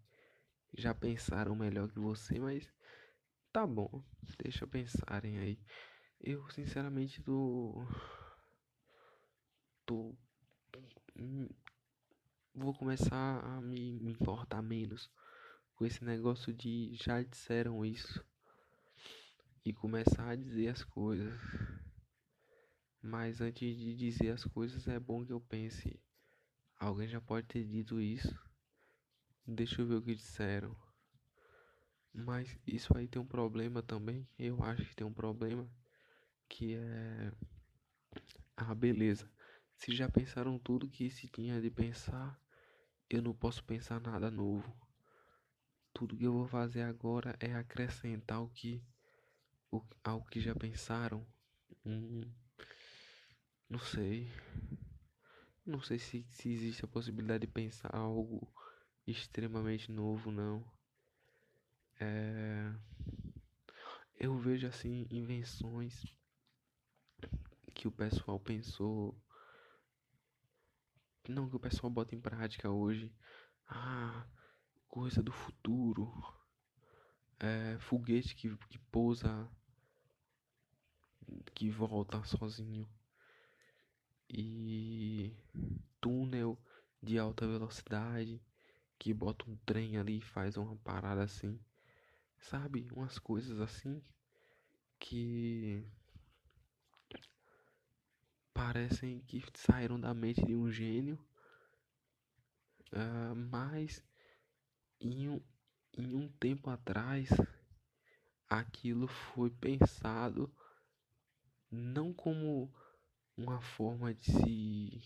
Já 0.75 0.95
pensaram 0.95 1.57
melhor 1.57 1.89
que 1.91 1.99
você, 1.99 2.39
mas 2.39 2.71
tá 3.51 3.67
bom. 3.67 4.05
Deixa 4.39 4.67
pensarem 4.67 5.39
aí. 5.39 5.59
Eu 6.21 6.47
sinceramente 6.51 7.23
tô. 7.23 7.89
tô. 9.87 10.15
Vou 12.55 12.75
começar 12.75 13.41
a 13.43 13.63
me, 13.63 13.99
me 13.99 14.13
importar 14.13 14.61
menos 14.61 15.11
com 15.75 15.87
esse 15.87 16.05
negócio 16.05 16.53
de 16.53 16.95
já 16.97 17.23
disseram 17.23 17.83
isso 17.83 18.23
e 19.65 19.73
começar 19.73 20.29
a 20.29 20.37
dizer 20.37 20.69
as 20.69 20.85
coisas. 20.85 21.33
Mas 23.01 23.41
antes 23.41 23.75
de 23.75 23.97
dizer 23.97 24.33
as 24.33 24.45
coisas 24.45 24.87
é 24.87 25.01
bom 25.01 25.25
que 25.25 25.33
eu 25.33 25.41
pense 25.41 25.99
Alguém 26.79 27.09
já 27.09 27.21
pode 27.21 27.47
ter 27.47 27.65
dito 27.65 28.01
isso. 28.01 28.35
Deixa 29.47 29.81
eu 29.81 29.87
ver 29.87 29.95
o 29.95 30.03
que 30.03 30.15
disseram. 30.15 30.77
Mas 32.13 32.59
isso 32.67 32.97
aí 32.97 33.07
tem 33.07 33.21
um 33.21 33.27
problema 33.27 33.83
também. 33.83 34.27
Eu 34.39 34.63
acho 34.63 34.85
que 34.85 34.97
tem 34.97 35.07
um 35.07 35.13
problema. 35.13 35.69
Que 36.49 36.75
é. 36.77 37.33
Ah, 38.57 38.75
beleza. 38.75 39.31
Se 39.77 39.95
já 39.95 40.09
pensaram 40.09 40.59
tudo 40.59 40.89
que 40.89 41.11
se 41.11 41.29
tinha 41.29 41.61
de 41.61 41.71
pensar, 41.71 42.41
eu 43.11 43.23
não 43.23 43.35
posso 43.35 43.65
pensar 43.65 44.01
nada 44.01 44.31
novo. 44.31 44.75
Tudo 45.93 46.17
que 46.17 46.25
eu 46.25 46.33
vou 46.33 46.47
fazer 46.47 46.83
agora 46.83 47.37
é 47.41 47.53
acrescentar 47.55 48.41
o 48.41 48.49
que. 48.49 48.83
O, 49.71 49.83
ao 50.05 50.25
que 50.25 50.41
já 50.41 50.55
pensaram. 50.55 51.27
Hum, 51.85 52.23
não 53.69 53.79
sei. 53.79 54.29
Não 55.67 55.83
sei 55.83 55.99
se, 55.99 56.25
se 56.31 56.49
existe 56.49 56.85
a 56.85 56.89
possibilidade 56.89 57.45
de 57.45 57.53
pensar 57.53 57.93
algo 57.93 58.49
extremamente 59.05 59.91
novo, 59.91 60.31
não. 60.31 60.65
É... 61.99 62.73
Eu 64.15 64.39
vejo 64.39 64.65
assim 64.69 65.09
invenções 65.11 66.05
que 67.75 67.89
o 67.89 67.91
pessoal 67.91 68.39
pensou. 68.39 69.21
Não 71.29 71.51
que 71.51 71.57
o 71.57 71.61
pessoal 71.61 71.91
bota 71.91 72.15
em 72.15 72.21
prática 72.21 72.71
hoje. 72.71 73.13
Ah, 73.67 74.25
coisa 74.87 75.21
do 75.21 75.33
futuro. 75.33 76.13
É, 77.41 77.77
foguete 77.81 78.37
que, 78.37 78.57
que 78.69 78.79
pousa. 78.79 79.51
Que 81.57 81.69
volta 81.69 82.23
sozinho 82.23 82.89
e 84.29 85.37
túnel 86.01 86.59
de 87.03 87.19
alta 87.19 87.47
velocidade 87.47 88.43
que 88.99 89.13
bota 89.13 89.49
um 89.49 89.57
trem 89.65 89.97
ali 89.97 90.19
e 90.19 90.23
faz 90.23 90.57
uma 90.57 90.77
parada 90.77 91.23
assim, 91.23 91.61
sabe? 92.39 92.89
Umas 92.93 93.19
coisas 93.19 93.61
assim 93.61 94.03
que 94.99 95.87
parecem 98.53 99.21
que 99.21 99.45
saíram 99.55 100.01
da 100.01 100.15
mente 100.15 100.45
de 100.45 100.55
um 100.55 100.71
gênio, 100.71 101.19
uh, 102.93 103.37
mas 103.51 104.03
em 104.99 105.29
um, 105.29 105.41
em 105.97 106.15
um 106.15 106.29
tempo 106.29 106.71
atrás 106.71 107.29
aquilo 108.49 109.07
foi 109.07 109.51
pensado 109.51 110.51
não 111.71 112.15
como 112.15 112.73
uma 113.37 113.61
forma 113.61 114.15
de 114.15 114.33
se 114.33 115.03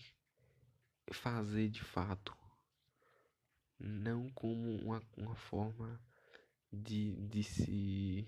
fazer 1.11 1.69
de 1.69 1.83
fato, 1.83 2.35
não 3.77 4.29
como 4.31 4.75
uma, 4.77 5.03
uma 5.17 5.35
forma 5.35 5.99
de, 6.71 7.15
de 7.27 7.43
se 7.43 8.27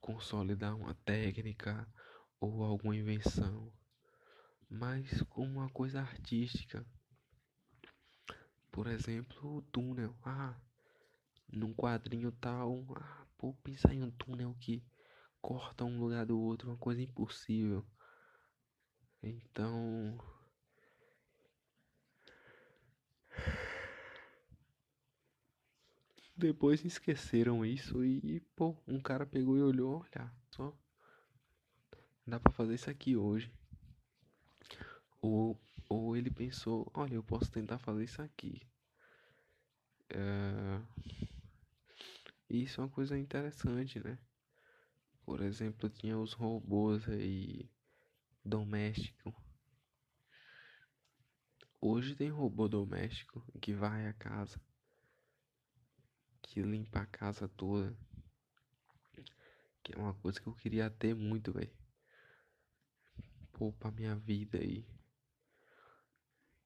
consolidar 0.00 0.74
uma 0.74 0.94
técnica 0.94 1.86
ou 2.40 2.64
alguma 2.64 2.96
invenção, 2.96 3.72
mas 4.68 5.22
como 5.30 5.60
uma 5.60 5.70
coisa 5.70 6.00
artística. 6.00 6.84
Por 8.72 8.88
exemplo, 8.88 9.58
o 9.58 9.62
túnel. 9.62 10.14
Ah, 10.22 10.60
num 11.48 11.72
quadrinho 11.72 12.32
tal, 12.32 12.84
ah, 12.96 13.26
pô, 13.38 13.54
pensa 13.62 13.94
em 13.94 14.02
um 14.02 14.10
túnel 14.10 14.54
que 14.60 14.84
corta 15.40 15.84
um 15.84 16.00
lugar 16.00 16.26
do 16.26 16.38
outro, 16.38 16.70
uma 16.70 16.76
coisa 16.76 17.00
impossível. 17.00 17.86
Então. 19.26 20.18
Depois 26.36 26.84
esqueceram 26.84 27.64
isso 27.64 28.04
e, 28.04 28.40
pô, 28.54 28.76
um 28.86 29.00
cara 29.00 29.26
pegou 29.26 29.56
e 29.56 29.62
olhou, 29.62 30.04
olha, 30.04 30.30
só. 30.50 30.72
Dá 32.26 32.38
pra 32.38 32.52
fazer 32.52 32.74
isso 32.74 32.90
aqui 32.90 33.16
hoje. 33.16 33.50
Ou, 35.20 35.58
ou 35.88 36.16
ele 36.16 36.30
pensou, 36.30 36.90
olha, 36.94 37.14
eu 37.14 37.22
posso 37.22 37.50
tentar 37.50 37.78
fazer 37.78 38.04
isso 38.04 38.20
aqui. 38.20 38.60
É... 40.10 40.80
Isso 42.50 42.80
é 42.80 42.84
uma 42.84 42.90
coisa 42.90 43.18
interessante, 43.18 43.98
né? 43.98 44.18
Por 45.24 45.40
exemplo, 45.40 45.88
tinha 45.88 46.18
os 46.18 46.32
robôs 46.32 47.08
aí 47.08 47.68
doméstico. 48.46 49.34
Hoje 51.80 52.14
tem 52.14 52.30
robô 52.30 52.68
doméstico 52.68 53.44
que 53.60 53.74
vai 53.74 54.06
à 54.06 54.12
casa, 54.12 54.60
que 56.40 56.62
limpa 56.62 57.00
a 57.00 57.06
casa 57.06 57.48
toda. 57.48 57.96
Que 59.82 59.94
é 59.94 59.98
uma 59.98 60.14
coisa 60.14 60.40
que 60.40 60.46
eu 60.46 60.54
queria 60.54 60.88
ter 60.88 61.14
muito, 61.14 61.52
velho. 61.52 61.76
Pra 63.78 63.90
minha 63.90 64.14
vida 64.14 64.58
aí. 64.58 64.86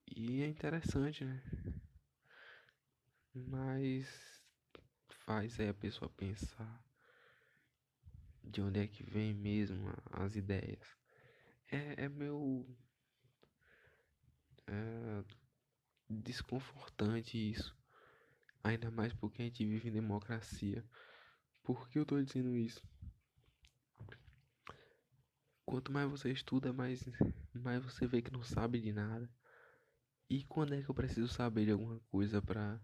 E 0.06 0.42
é 0.42 0.48
interessante, 0.48 1.24
né? 1.24 1.42
Mas 3.32 4.42
faz 5.08 5.58
aí 5.60 5.68
a 5.68 5.74
pessoa 5.74 6.10
pensar 6.10 6.84
de 8.42 8.60
onde 8.60 8.80
é 8.80 8.88
que 8.88 9.04
vem 9.04 9.32
mesmo 9.32 9.88
as 10.10 10.34
ideias. 10.34 10.99
É, 11.70 12.04
é 12.04 12.08
meu. 12.08 12.66
É 14.66 15.24
desconfortante 16.10 17.38
isso. 17.38 17.76
Ainda 18.64 18.90
mais 18.90 19.12
porque 19.14 19.42
a 19.42 19.44
gente 19.44 19.64
vive 19.64 19.88
em 19.88 19.92
democracia. 19.92 20.84
Por 21.62 21.88
que 21.88 21.98
eu 21.98 22.06
tô 22.06 22.20
dizendo 22.20 22.56
isso? 22.56 22.82
Quanto 25.64 25.92
mais 25.92 26.10
você 26.10 26.32
estuda, 26.32 26.72
mais, 26.72 27.04
mais 27.54 27.82
você 27.82 28.06
vê 28.06 28.20
que 28.20 28.32
não 28.32 28.42
sabe 28.42 28.80
de 28.80 28.92
nada. 28.92 29.30
E 30.28 30.44
quando 30.44 30.74
é 30.74 30.82
que 30.82 30.90
eu 30.90 30.94
preciso 30.94 31.28
saber 31.28 31.66
de 31.66 31.72
alguma 31.72 32.00
coisa 32.10 32.42
pra. 32.42 32.80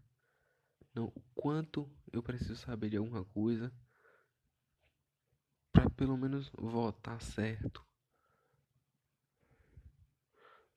Não, 0.94 1.06
o 1.14 1.20
quanto 1.34 1.90
eu 2.12 2.22
preciso 2.22 2.56
saber 2.56 2.90
de 2.90 2.96
alguma 2.96 3.24
coisa 3.24 3.72
pra 5.72 5.90
pelo 5.90 6.16
menos 6.16 6.50
votar 6.56 7.20
certo. 7.20 7.85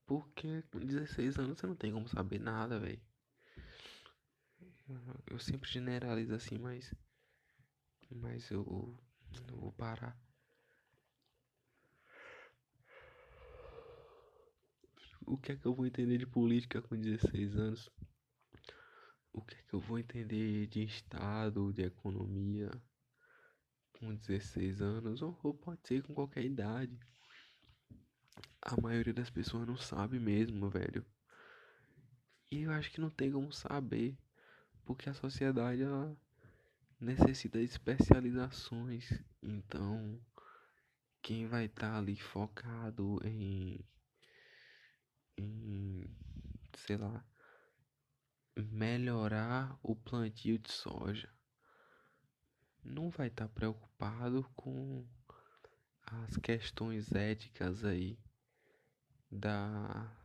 Porque 0.09 0.63
com 0.71 0.79
16 0.79 1.37
anos 1.37 1.59
você 1.59 1.67
não 1.67 1.75
tem 1.75 1.93
como 1.93 2.09
saber 2.09 2.39
nada, 2.39 2.79
velho. 2.79 2.99
Eu 5.27 5.37
sempre 5.37 5.69
generalizo 5.69 6.33
assim, 6.33 6.57
mas. 6.57 6.91
Mas 8.09 8.49
eu, 8.49 8.97
eu 9.47 9.55
vou 9.55 9.71
parar. 9.71 10.19
o 15.27 15.37
que 15.37 15.51
é 15.51 15.55
que 15.55 15.67
eu 15.67 15.75
vou 15.75 15.85
entender 15.85 16.17
de 16.17 16.25
política 16.25 16.81
com 16.81 16.99
16 16.99 17.55
anos? 17.55 17.87
O 19.31 19.43
que 19.43 19.53
é 19.53 19.61
que 19.61 19.75
eu 19.75 19.79
vou 19.79 19.99
entender 19.99 20.65
de 20.65 20.83
Estado, 20.83 21.71
de 21.71 21.83
economia 21.83 22.71
com 23.93 24.15
16 24.15 24.81
anos? 24.81 25.21
Ou, 25.21 25.39
ou 25.43 25.53
pode 25.53 25.87
ser 25.87 26.01
com 26.01 26.15
qualquer 26.15 26.43
idade. 26.43 26.99
A 28.61 28.79
maioria 28.79 29.13
das 29.13 29.29
pessoas 29.29 29.65
não 29.65 29.77
sabe 29.77 30.19
mesmo, 30.19 30.69
velho. 30.69 31.05
E 32.51 32.63
eu 32.63 32.71
acho 32.71 32.91
que 32.91 32.99
não 32.99 33.09
tem 33.09 33.31
como 33.31 33.53
saber, 33.53 34.17
porque 34.83 35.09
a 35.09 35.13
sociedade 35.13 35.83
ela 35.83 36.17
necessita 36.99 37.57
de 37.59 37.65
especializações. 37.65 39.11
Então, 39.41 40.19
quem 41.21 41.47
vai 41.47 41.65
estar 41.65 41.91
tá 41.91 41.97
ali 41.97 42.17
focado 42.17 43.19
em 43.23 43.79
em, 45.37 46.03
sei 46.75 46.97
lá, 46.97 47.23
melhorar 48.57 49.79
o 49.81 49.95
plantio 49.95 50.57
de 50.59 50.71
soja. 50.71 51.29
Não 52.83 53.09
vai 53.09 53.27
estar 53.27 53.47
tá 53.47 53.53
preocupado 53.53 54.43
com 54.55 55.07
as 56.05 56.35
questões 56.37 57.13
éticas 57.13 57.85
aí 57.85 58.17
da 59.31 60.15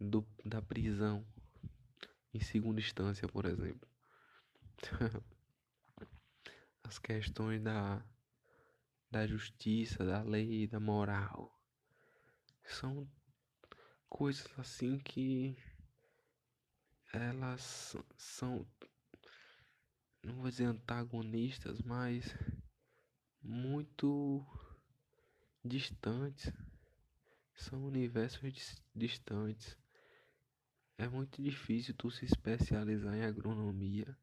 do, 0.00 0.26
da 0.44 0.60
prisão 0.60 1.26
em 2.32 2.40
segunda 2.40 2.80
instância, 2.80 3.28
por 3.28 3.46
exemplo. 3.46 3.88
as 6.82 6.98
questões 6.98 7.62
da 7.62 8.04
da 9.10 9.26
justiça, 9.26 10.04
da 10.04 10.22
lei, 10.22 10.66
da 10.66 10.80
moral 10.80 11.56
são 12.64 13.08
coisas 14.08 14.48
assim 14.58 14.98
que 14.98 15.56
elas 17.12 17.96
são 18.16 18.66
não 20.24 20.36
vou 20.36 20.50
dizer 20.50 20.64
antagonistas, 20.64 21.82
mas 21.82 22.34
muito 23.42 24.44
distantes. 25.62 26.50
São 27.54 27.84
universos 27.84 28.40
distantes. 28.94 29.76
É 30.98 31.08
muito 31.08 31.42
difícil 31.42 31.94
tu 31.94 32.10
se 32.10 32.24
especializar 32.24 33.14
em 33.14 33.24
agronomia 33.24 34.16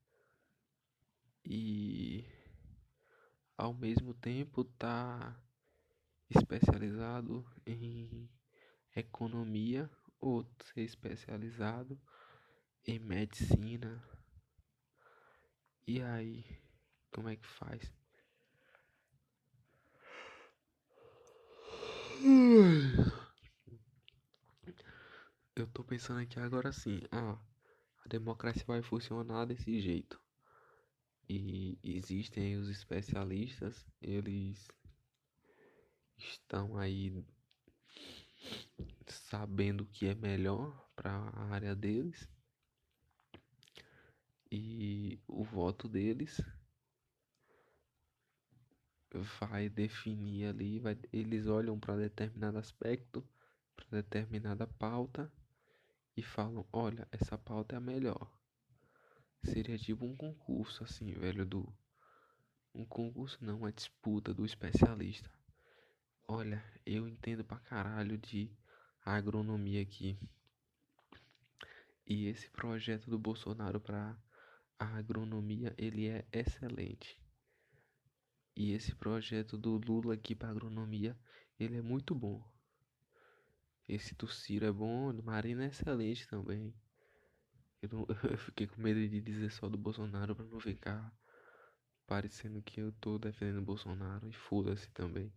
e 1.43 2.25
ao 3.57 3.73
mesmo 3.73 4.13
tempo 4.13 4.63
tá 4.63 5.37
especializado 6.29 7.45
em 7.65 8.29
economia 8.95 9.89
ou 10.19 10.45
ser 10.63 10.81
especializado 10.81 11.99
em 12.85 12.99
medicina. 12.99 14.01
E 15.85 16.01
aí, 16.01 16.45
como 17.11 17.29
é 17.29 17.35
que 17.35 17.47
faz? 17.47 17.91
Eu 25.61 25.67
tô 25.67 25.83
pensando 25.83 26.19
aqui 26.19 26.39
agora 26.39 26.71
sim. 26.71 27.01
Ah, 27.11 27.37
a 28.03 28.07
democracia 28.09 28.63
vai 28.65 28.81
funcionar 28.81 29.45
desse 29.45 29.79
jeito. 29.79 30.19
E 31.29 31.77
existem 31.83 32.57
os 32.57 32.67
especialistas, 32.67 33.85
eles 34.01 34.67
estão 36.17 36.79
aí 36.79 37.23
sabendo 39.05 39.81
o 39.81 39.85
que 39.85 40.07
é 40.07 40.15
melhor 40.15 40.89
para 40.95 41.11
a 41.11 41.43
área 41.53 41.75
deles 41.75 42.27
e 44.51 45.19
o 45.27 45.43
voto 45.43 45.87
deles 45.87 46.41
vai 49.39 49.69
definir 49.69 50.47
ali, 50.47 50.79
vai, 50.79 50.97
eles 51.13 51.45
olham 51.45 51.79
para 51.79 51.97
determinado 51.97 52.57
aspecto, 52.57 53.23
para 53.75 54.01
determinada 54.01 54.65
pauta 54.65 55.31
e 56.21 56.23
falam, 56.23 56.63
olha, 56.71 57.07
essa 57.11 57.35
pauta 57.35 57.73
é 57.73 57.77
a 57.77 57.81
melhor. 57.81 58.31
Seria 59.43 59.75
tipo 59.75 60.05
um 60.05 60.15
concurso 60.15 60.83
assim, 60.83 61.11
velho, 61.13 61.43
do 61.43 61.67
um 62.75 62.85
concurso 62.85 63.43
não, 63.43 63.57
uma 63.57 63.71
disputa 63.71 64.31
do 64.31 64.45
especialista. 64.45 65.31
Olha, 66.27 66.63
eu 66.85 67.07
entendo 67.07 67.43
pra 67.43 67.57
caralho 67.57 68.19
de 68.19 68.55
agronomia 69.03 69.81
aqui. 69.81 70.15
E 72.05 72.27
esse 72.27 72.51
projeto 72.51 73.09
do 73.09 73.17
Bolsonaro 73.17 73.81
para 73.81 74.15
a 74.77 74.97
agronomia, 74.97 75.73
ele 75.75 76.07
é 76.07 76.23
excelente. 76.31 77.19
E 78.55 78.73
esse 78.73 78.93
projeto 78.93 79.57
do 79.57 79.77
Lula 79.77 80.13
aqui 80.13 80.35
para 80.35 80.51
agronomia, 80.51 81.17
ele 81.59 81.77
é 81.77 81.81
muito 81.81 82.13
bom. 82.13 82.47
Esse 83.91 84.15
do 84.15 84.25
Ciro 84.25 84.65
é 84.65 84.71
bom, 84.71 85.13
do 85.13 85.21
Marina 85.21 85.65
é 85.65 85.67
excelente 85.67 86.25
também. 86.25 86.73
Eu, 87.81 87.89
não, 87.89 88.07
eu 88.31 88.37
fiquei 88.37 88.65
com 88.65 88.81
medo 88.81 89.05
de 89.05 89.19
dizer 89.19 89.51
só 89.51 89.67
do 89.67 89.77
Bolsonaro 89.77 90.33
para 90.33 90.45
não 90.45 90.61
ficar 90.61 91.13
parecendo 92.07 92.61
que 92.61 92.79
eu 92.79 92.93
tô 92.93 93.19
defendendo 93.19 93.57
o 93.57 93.65
Bolsonaro 93.65 94.29
e 94.29 94.31
foda-se 94.31 94.89
também. 94.91 95.29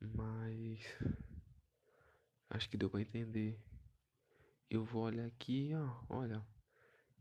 Mas 0.00 0.80
acho 2.50 2.68
que 2.68 2.76
deu 2.76 2.90
para 2.90 3.00
entender. 3.00 3.62
Eu 4.68 4.84
vou 4.84 5.04
olhar 5.04 5.26
aqui, 5.26 5.70
ó, 5.72 6.04
olha. 6.08 6.44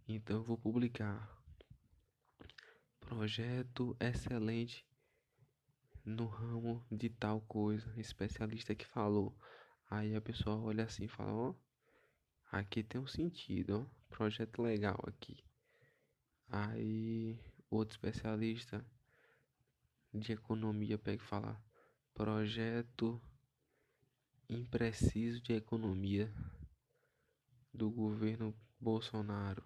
Então 0.08 0.38
eu 0.38 0.44
vou 0.44 0.58
publicar 0.58 1.40
projeto 3.00 3.96
excelente 4.00 4.84
no 6.04 6.26
ramo 6.26 6.84
de 6.92 7.12
tal 7.12 7.42
coisa, 7.42 7.94
especialista 7.96 8.74
que 8.74 8.88
falou. 8.88 9.38
Aí 9.90 10.16
a 10.16 10.22
pessoa 10.22 10.58
olha 10.58 10.86
assim 10.86 11.06
e 11.06 11.08
fala, 11.08 11.34
ó, 11.34 11.56
aqui 12.52 12.84
tem 12.84 13.00
um 13.00 13.08
sentido, 13.08 13.82
ó, 13.82 14.08
projeto 14.10 14.62
legal 14.62 15.00
aqui. 15.08 15.44
Aí 16.50 17.40
outro 17.70 17.96
especialista 17.96 18.86
de 20.14 20.34
economia 20.34 20.98
pega 20.98 21.24
e 21.24 21.28
fala, 21.28 21.62
Projeto 22.16 23.22
impreciso 24.48 25.42
de 25.42 25.52
economia 25.52 26.34
do 27.74 27.92
governo 27.92 28.56
Bolsonaro, 28.80 29.62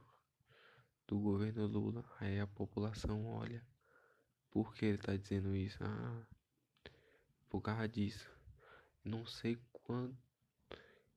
do 1.06 1.20
governo 1.20 1.68
Lula. 1.68 2.04
Aí 2.20 2.40
a 2.40 2.48
população 2.48 3.28
olha, 3.28 3.64
por 4.50 4.74
que 4.74 4.84
ele 4.84 4.98
está 4.98 5.16
dizendo 5.16 5.56
isso? 5.56 5.78
Ah, 5.84 6.26
por 7.48 7.62
causa 7.62 7.88
disso. 7.88 8.28
Não 9.06 9.28
sei 9.28 9.56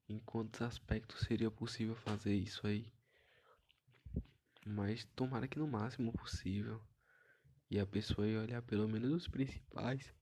em 0.09 0.19
quantos 0.21 0.63
aspectos 0.63 1.21
seria 1.21 1.51
possível 1.51 1.95
fazer 1.97 2.35
isso 2.35 2.67
aí. 2.67 2.93
Mas 4.65 5.05
tomara 5.17 5.49
que 5.49 5.59
no 5.59 5.67
máximo 5.67 6.13
possível. 6.13 6.81
E 7.71 7.81
a 7.81 7.87
pessoa 7.87 8.27
ia 8.27 8.41
olhar 8.41 8.63
pelo 8.63 8.89
menos 8.89 9.11
os 9.13 9.29
principais. 9.29 10.15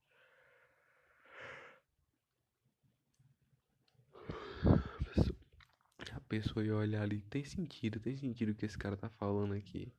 A 6.12 6.20
pessoa 6.28 6.64
ia 6.64 6.76
olhar 6.76 7.02
ali. 7.02 7.22
Tem 7.22 7.44
sentido, 7.44 7.98
tem 7.98 8.16
sentido 8.16 8.52
o 8.52 8.54
que 8.54 8.64
esse 8.64 8.78
cara 8.78 8.96
tá 8.96 9.10
falando 9.10 9.54
aqui. 9.54 9.92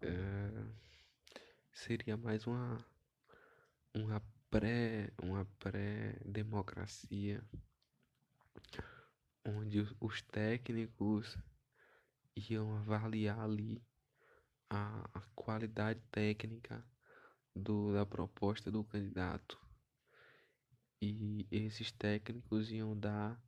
É, 0.00 0.66
seria 1.72 2.16
mais 2.16 2.46
uma 2.46 2.84
uma 3.94 4.20
pré 4.52 5.10
uma 5.22 5.46
pré-democracia 5.58 7.42
onde 9.42 9.80
os 9.98 10.20
técnicos 10.20 11.38
iam 12.36 12.76
avaliar 12.76 13.40
ali 13.40 13.82
a, 14.68 15.08
a 15.14 15.20
qualidade 15.34 16.02
técnica 16.10 16.84
do, 17.56 17.94
da 17.94 18.04
proposta 18.04 18.70
do 18.70 18.84
candidato. 18.84 19.58
E 21.00 21.48
esses 21.50 21.90
técnicos 21.90 22.70
iam 22.70 22.94
dar 22.94 23.42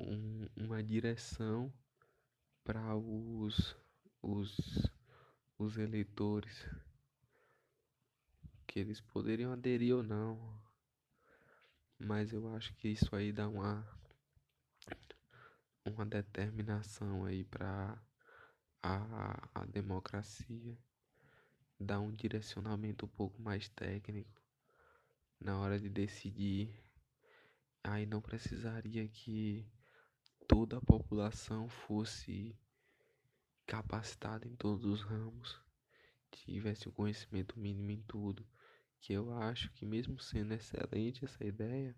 um, 0.00 0.46
uma 0.56 0.82
direção 0.82 1.70
para 2.64 2.96
os, 2.96 3.76
os, 4.22 4.90
os 5.58 5.76
eleitores 5.76 6.66
que 8.76 8.80
eles 8.80 9.00
poderiam 9.00 9.54
aderir 9.54 9.96
ou 9.96 10.02
não 10.02 10.38
mas 11.98 12.30
eu 12.30 12.46
acho 12.54 12.74
que 12.74 12.88
isso 12.88 13.16
aí 13.16 13.32
dá 13.32 13.48
uma 13.48 13.88
uma 15.86 16.04
determinação 16.04 17.24
aí 17.24 17.42
para 17.42 17.98
a, 18.82 19.48
a 19.54 19.64
democracia, 19.64 20.76
dá 21.80 21.98
um 21.98 22.12
direcionamento 22.12 23.06
um 23.06 23.08
pouco 23.08 23.40
mais 23.40 23.66
técnico 23.70 24.42
na 25.40 25.58
hora 25.58 25.80
de 25.80 25.88
decidir. 25.88 26.78
Aí 27.82 28.04
não 28.04 28.20
precisaria 28.20 29.08
que 29.08 29.66
toda 30.46 30.76
a 30.76 30.82
população 30.82 31.66
fosse 31.66 32.54
capacitada 33.66 34.46
em 34.46 34.54
todos 34.54 34.84
os 34.84 35.00
ramos, 35.00 35.58
tivesse 36.30 36.88
o 36.88 36.92
conhecimento 36.92 37.58
mínimo 37.58 37.90
em 37.90 38.02
tudo. 38.02 38.46
Que 39.00 39.12
eu 39.12 39.32
acho 39.36 39.70
que 39.72 39.84
mesmo 39.86 40.18
sendo 40.18 40.54
excelente 40.54 41.24
essa 41.24 41.44
ideia, 41.44 41.96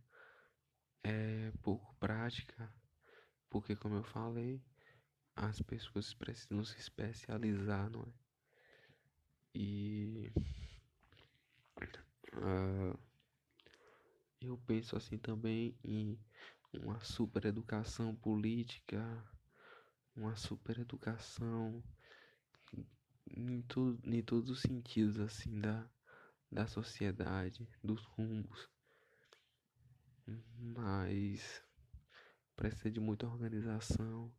é 1.03 1.53
pouco 1.63 1.95
prática 1.97 2.73
porque, 3.51 3.75
como 3.75 3.97
eu 3.97 4.05
falei, 4.05 4.63
as 5.35 5.61
pessoas 5.63 6.13
precisam 6.13 6.65
se 6.65 6.79
especializar, 6.79 7.91
não 7.91 8.03
é? 8.03 8.13
E. 9.55 10.31
Uh, 12.35 12.99
eu 14.41 14.59
penso 14.67 14.97
assim 14.97 15.17
também 15.17 15.77
em 15.83 16.19
uma 16.73 17.03
super 17.03 17.47
educação 17.47 18.15
política, 18.15 19.03
uma 20.15 20.37
super 20.37 20.79
educação 20.79 21.83
em, 23.27 23.63
tudo, 23.63 23.99
em 24.15 24.23
todos 24.23 24.51
os 24.51 24.61
sentidos 24.61 25.19
assim 25.19 25.59
da, 25.59 25.89
da 26.51 26.67
sociedade, 26.67 27.69
dos 27.83 28.05
rumos. 28.05 28.69
Mas 30.59 31.63
precisa 32.57 32.91
de 32.91 33.01
muita 33.01 33.27
organização, 33.27 34.33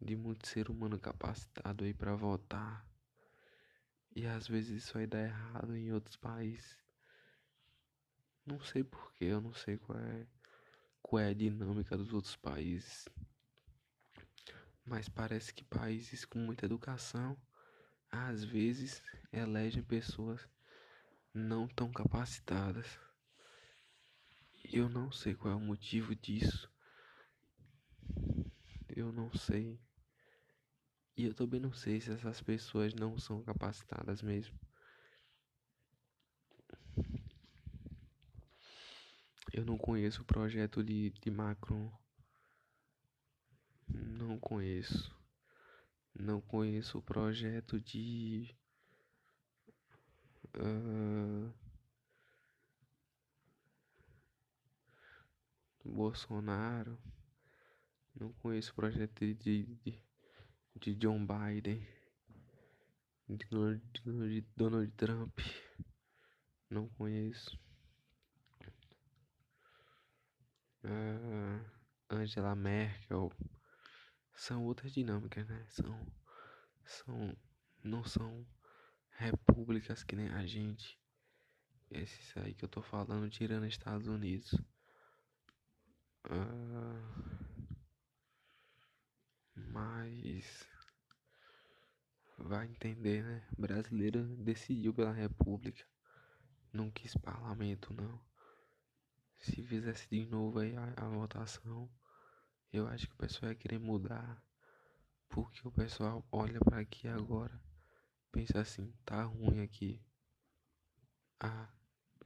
de 0.00 0.16
muito 0.16 0.46
ser 0.46 0.70
humano 0.70 0.98
capacitado 0.98 1.84
aí 1.84 1.94
para 1.94 2.14
votar. 2.14 2.86
E 4.14 4.26
às 4.26 4.48
vezes 4.48 4.84
isso 4.84 4.98
aí 4.98 5.06
dá 5.06 5.20
errado 5.20 5.76
em 5.76 5.92
outros 5.92 6.16
países. 6.16 6.76
Não 8.44 8.60
sei 8.60 8.82
porquê, 8.82 9.26
eu 9.26 9.40
não 9.40 9.52
sei 9.52 9.76
qual 9.76 9.98
é, 9.98 10.26
qual 11.02 11.20
é 11.20 11.28
a 11.28 11.34
dinâmica 11.34 11.96
dos 11.96 12.12
outros 12.12 12.36
países. 12.36 13.08
Mas 14.84 15.08
parece 15.08 15.52
que 15.52 15.64
países 15.64 16.24
com 16.24 16.38
muita 16.38 16.64
educação 16.64 17.36
às 18.10 18.44
vezes 18.44 19.02
elegem 19.32 19.82
pessoas 19.82 20.48
não 21.36 21.68
tão 21.68 21.92
capacitadas. 21.92 22.98
Eu 24.72 24.88
não 24.88 25.12
sei 25.12 25.34
qual 25.34 25.52
é 25.52 25.56
o 25.56 25.60
motivo 25.60 26.14
disso. 26.16 26.70
Eu 28.88 29.12
não 29.12 29.30
sei. 29.32 29.78
E 31.16 31.24
eu 31.24 31.34
também 31.34 31.60
não 31.60 31.72
sei 31.72 32.00
se 32.00 32.10
essas 32.10 32.40
pessoas 32.40 32.94
não 32.94 33.18
são 33.18 33.42
capacitadas 33.42 34.22
mesmo. 34.22 34.58
Eu 39.52 39.64
não 39.64 39.78
conheço 39.78 40.22
o 40.22 40.24
projeto 40.24 40.82
de, 40.82 41.10
de 41.10 41.30
Macron. 41.30 41.92
Não 43.88 44.38
conheço. 44.38 45.14
Não 46.14 46.40
conheço 46.40 46.98
o 46.98 47.02
projeto 47.02 47.80
de. 47.80 48.54
Uh, 50.58 51.52
Bolsonaro. 55.84 56.98
Não 58.14 58.32
conheço 58.34 58.72
o 58.72 58.74
projeto 58.74 59.20
de, 59.20 59.34
de, 59.34 60.02
de 60.74 60.94
John 60.94 61.26
Biden, 61.26 61.86
de 63.28 63.46
Donald, 63.50 63.82
de 64.04 64.40
Donald 64.56 64.92
Trump. 64.92 65.38
Não 66.70 66.88
conheço. 66.88 67.58
Uh, 70.82 71.64
Angela 72.08 72.54
Merkel. 72.54 73.30
São 74.34 74.64
outras 74.64 74.92
dinâmicas, 74.92 75.46
né? 75.46 75.66
São, 75.68 76.12
são, 76.84 77.36
não 77.82 78.04
são 78.04 78.46
repúblicas 79.16 80.02
que 80.02 80.16
nem 80.16 80.28
a 80.28 80.46
gente. 80.46 80.98
Esses 81.90 82.36
aí 82.36 82.54
que 82.54 82.64
eu 82.64 82.68
tô 82.68 82.82
falando, 82.82 83.30
tirando 83.30 83.66
Estados 83.66 84.06
Unidos. 84.06 84.52
Uh, 86.28 87.76
mas 89.54 90.66
vai 92.38 92.66
entender, 92.66 93.22
né? 93.22 93.46
Brasileiro 93.56 94.24
decidiu 94.36 94.92
pela 94.92 95.12
República. 95.12 95.84
Não 96.72 96.90
quis 96.90 97.14
parlamento, 97.14 97.94
não. 97.94 98.20
Se 99.38 99.62
fizesse 99.62 100.08
de 100.10 100.26
novo 100.26 100.58
aí 100.58 100.76
a, 100.76 100.94
a 100.96 101.08
votação, 101.08 101.88
eu 102.72 102.86
acho 102.88 103.06
que 103.06 103.14
o 103.14 103.18
pessoal 103.18 103.52
ia 103.52 103.56
querer 103.56 103.78
mudar. 103.78 104.42
Porque 105.28 105.66
o 105.66 105.72
pessoal 105.72 106.26
olha 106.30 106.58
para 106.60 106.80
aqui 106.80 107.08
agora, 107.08 107.60
pensa 108.36 108.60
assim, 108.60 108.92
tá 109.06 109.22
ruim 109.22 109.62
aqui. 109.62 109.98
Ah, 111.40 111.72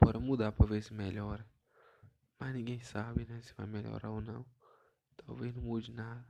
bora 0.00 0.18
mudar 0.18 0.50
pra 0.50 0.66
ver 0.66 0.82
se 0.82 0.92
melhora. 0.92 1.48
Mas 2.36 2.52
ninguém 2.52 2.80
sabe, 2.80 3.24
né, 3.26 3.40
se 3.42 3.54
vai 3.54 3.64
melhorar 3.64 4.10
ou 4.10 4.20
não. 4.20 4.44
Talvez 5.24 5.54
não 5.54 5.62
mude 5.62 5.92
nada. 5.92 6.26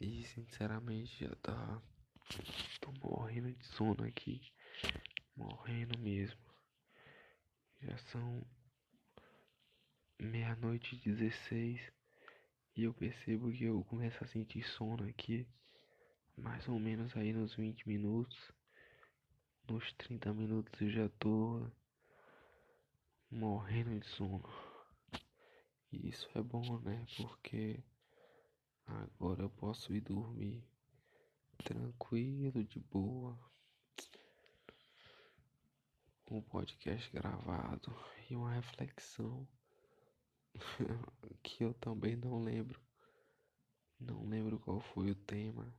E 0.00 0.24
sinceramente 0.24 1.22
já 1.22 1.34
tá. 1.36 1.82
Tô 2.80 2.90
morrendo 2.92 3.52
de 3.52 3.64
sono 3.66 4.04
aqui. 4.04 4.40
Morrendo 5.36 5.98
mesmo. 5.98 6.40
Já 7.82 7.98
são 7.98 8.42
meia-noite 10.18 10.96
e 10.96 10.98
16 10.98 11.92
e 12.74 12.84
eu 12.84 12.94
percebo 12.94 13.52
que 13.52 13.64
eu 13.64 13.84
começo 13.84 14.24
a 14.24 14.26
sentir 14.26 14.62
sono 14.62 15.06
aqui. 15.06 15.46
Mais 16.36 16.68
ou 16.68 16.78
menos 16.78 17.16
aí 17.16 17.32
nos 17.32 17.54
20 17.54 17.86
minutos. 17.88 18.52
Nos 19.68 19.92
30 19.94 20.32
minutos 20.32 20.80
eu 20.80 20.90
já 20.90 21.08
tô 21.18 21.70
morrendo 23.30 23.98
de 23.98 24.06
sono. 24.06 24.48
E 25.90 26.08
isso 26.08 26.28
é 26.34 26.42
bom, 26.42 26.80
né? 26.80 27.06
Porque 27.16 27.82
Agora 28.86 29.42
eu 29.42 29.50
posso 29.50 29.94
ir 29.94 30.00
dormir 30.00 30.62
tranquilo, 31.64 32.64
de 32.64 32.80
boa. 32.80 33.38
Um 36.30 36.42
podcast 36.42 37.10
gravado 37.10 37.94
e 38.28 38.34
uma 38.34 38.52
reflexão 38.52 39.46
que 41.42 41.62
eu 41.62 41.74
também 41.74 42.16
não 42.16 42.42
lembro. 42.42 42.80
Não 44.00 44.26
lembro 44.26 44.58
qual 44.58 44.80
foi 44.80 45.10
o 45.10 45.14
tema. 45.14 45.72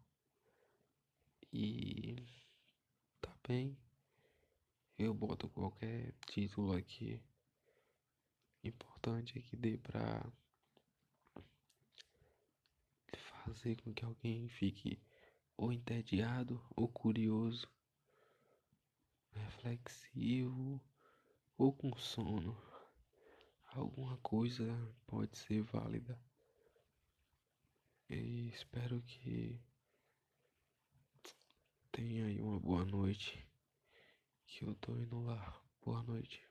E 1.56 2.16
tá 3.22 3.32
bem. 3.48 3.78
Eu 4.98 5.14
boto 5.14 5.48
qualquer 5.50 6.12
título 6.26 6.76
aqui. 6.76 7.22
importante 8.64 9.38
é 9.38 9.42
que 9.44 9.56
dê 9.56 9.78
pra 9.78 10.26
fazer 13.46 13.76
com 13.84 13.94
que 13.94 14.04
alguém 14.04 14.50
fique 14.50 15.00
ou 15.56 15.72
entediado 15.72 16.60
ou 16.76 16.88
curioso, 16.88 17.70
reflexivo 19.30 20.82
ou 21.56 21.72
com 21.72 21.96
sono. 21.96 22.58
Alguma 23.66 24.18
coisa 24.18 24.66
pode 25.06 25.38
ser 25.38 25.62
válida. 25.62 26.20
E 28.10 28.50
espero 28.50 29.04
que 29.04 29.62
tenha 31.94 32.26
aí 32.26 32.42
uma 32.42 32.60
boa 32.60 32.84
noite. 32.84 33.48
Que 34.48 34.66
eu 34.66 34.74
tô 34.76 34.94
indo 34.98 35.22
lá. 35.22 35.62
Boa 35.86 36.02
noite. 36.04 36.42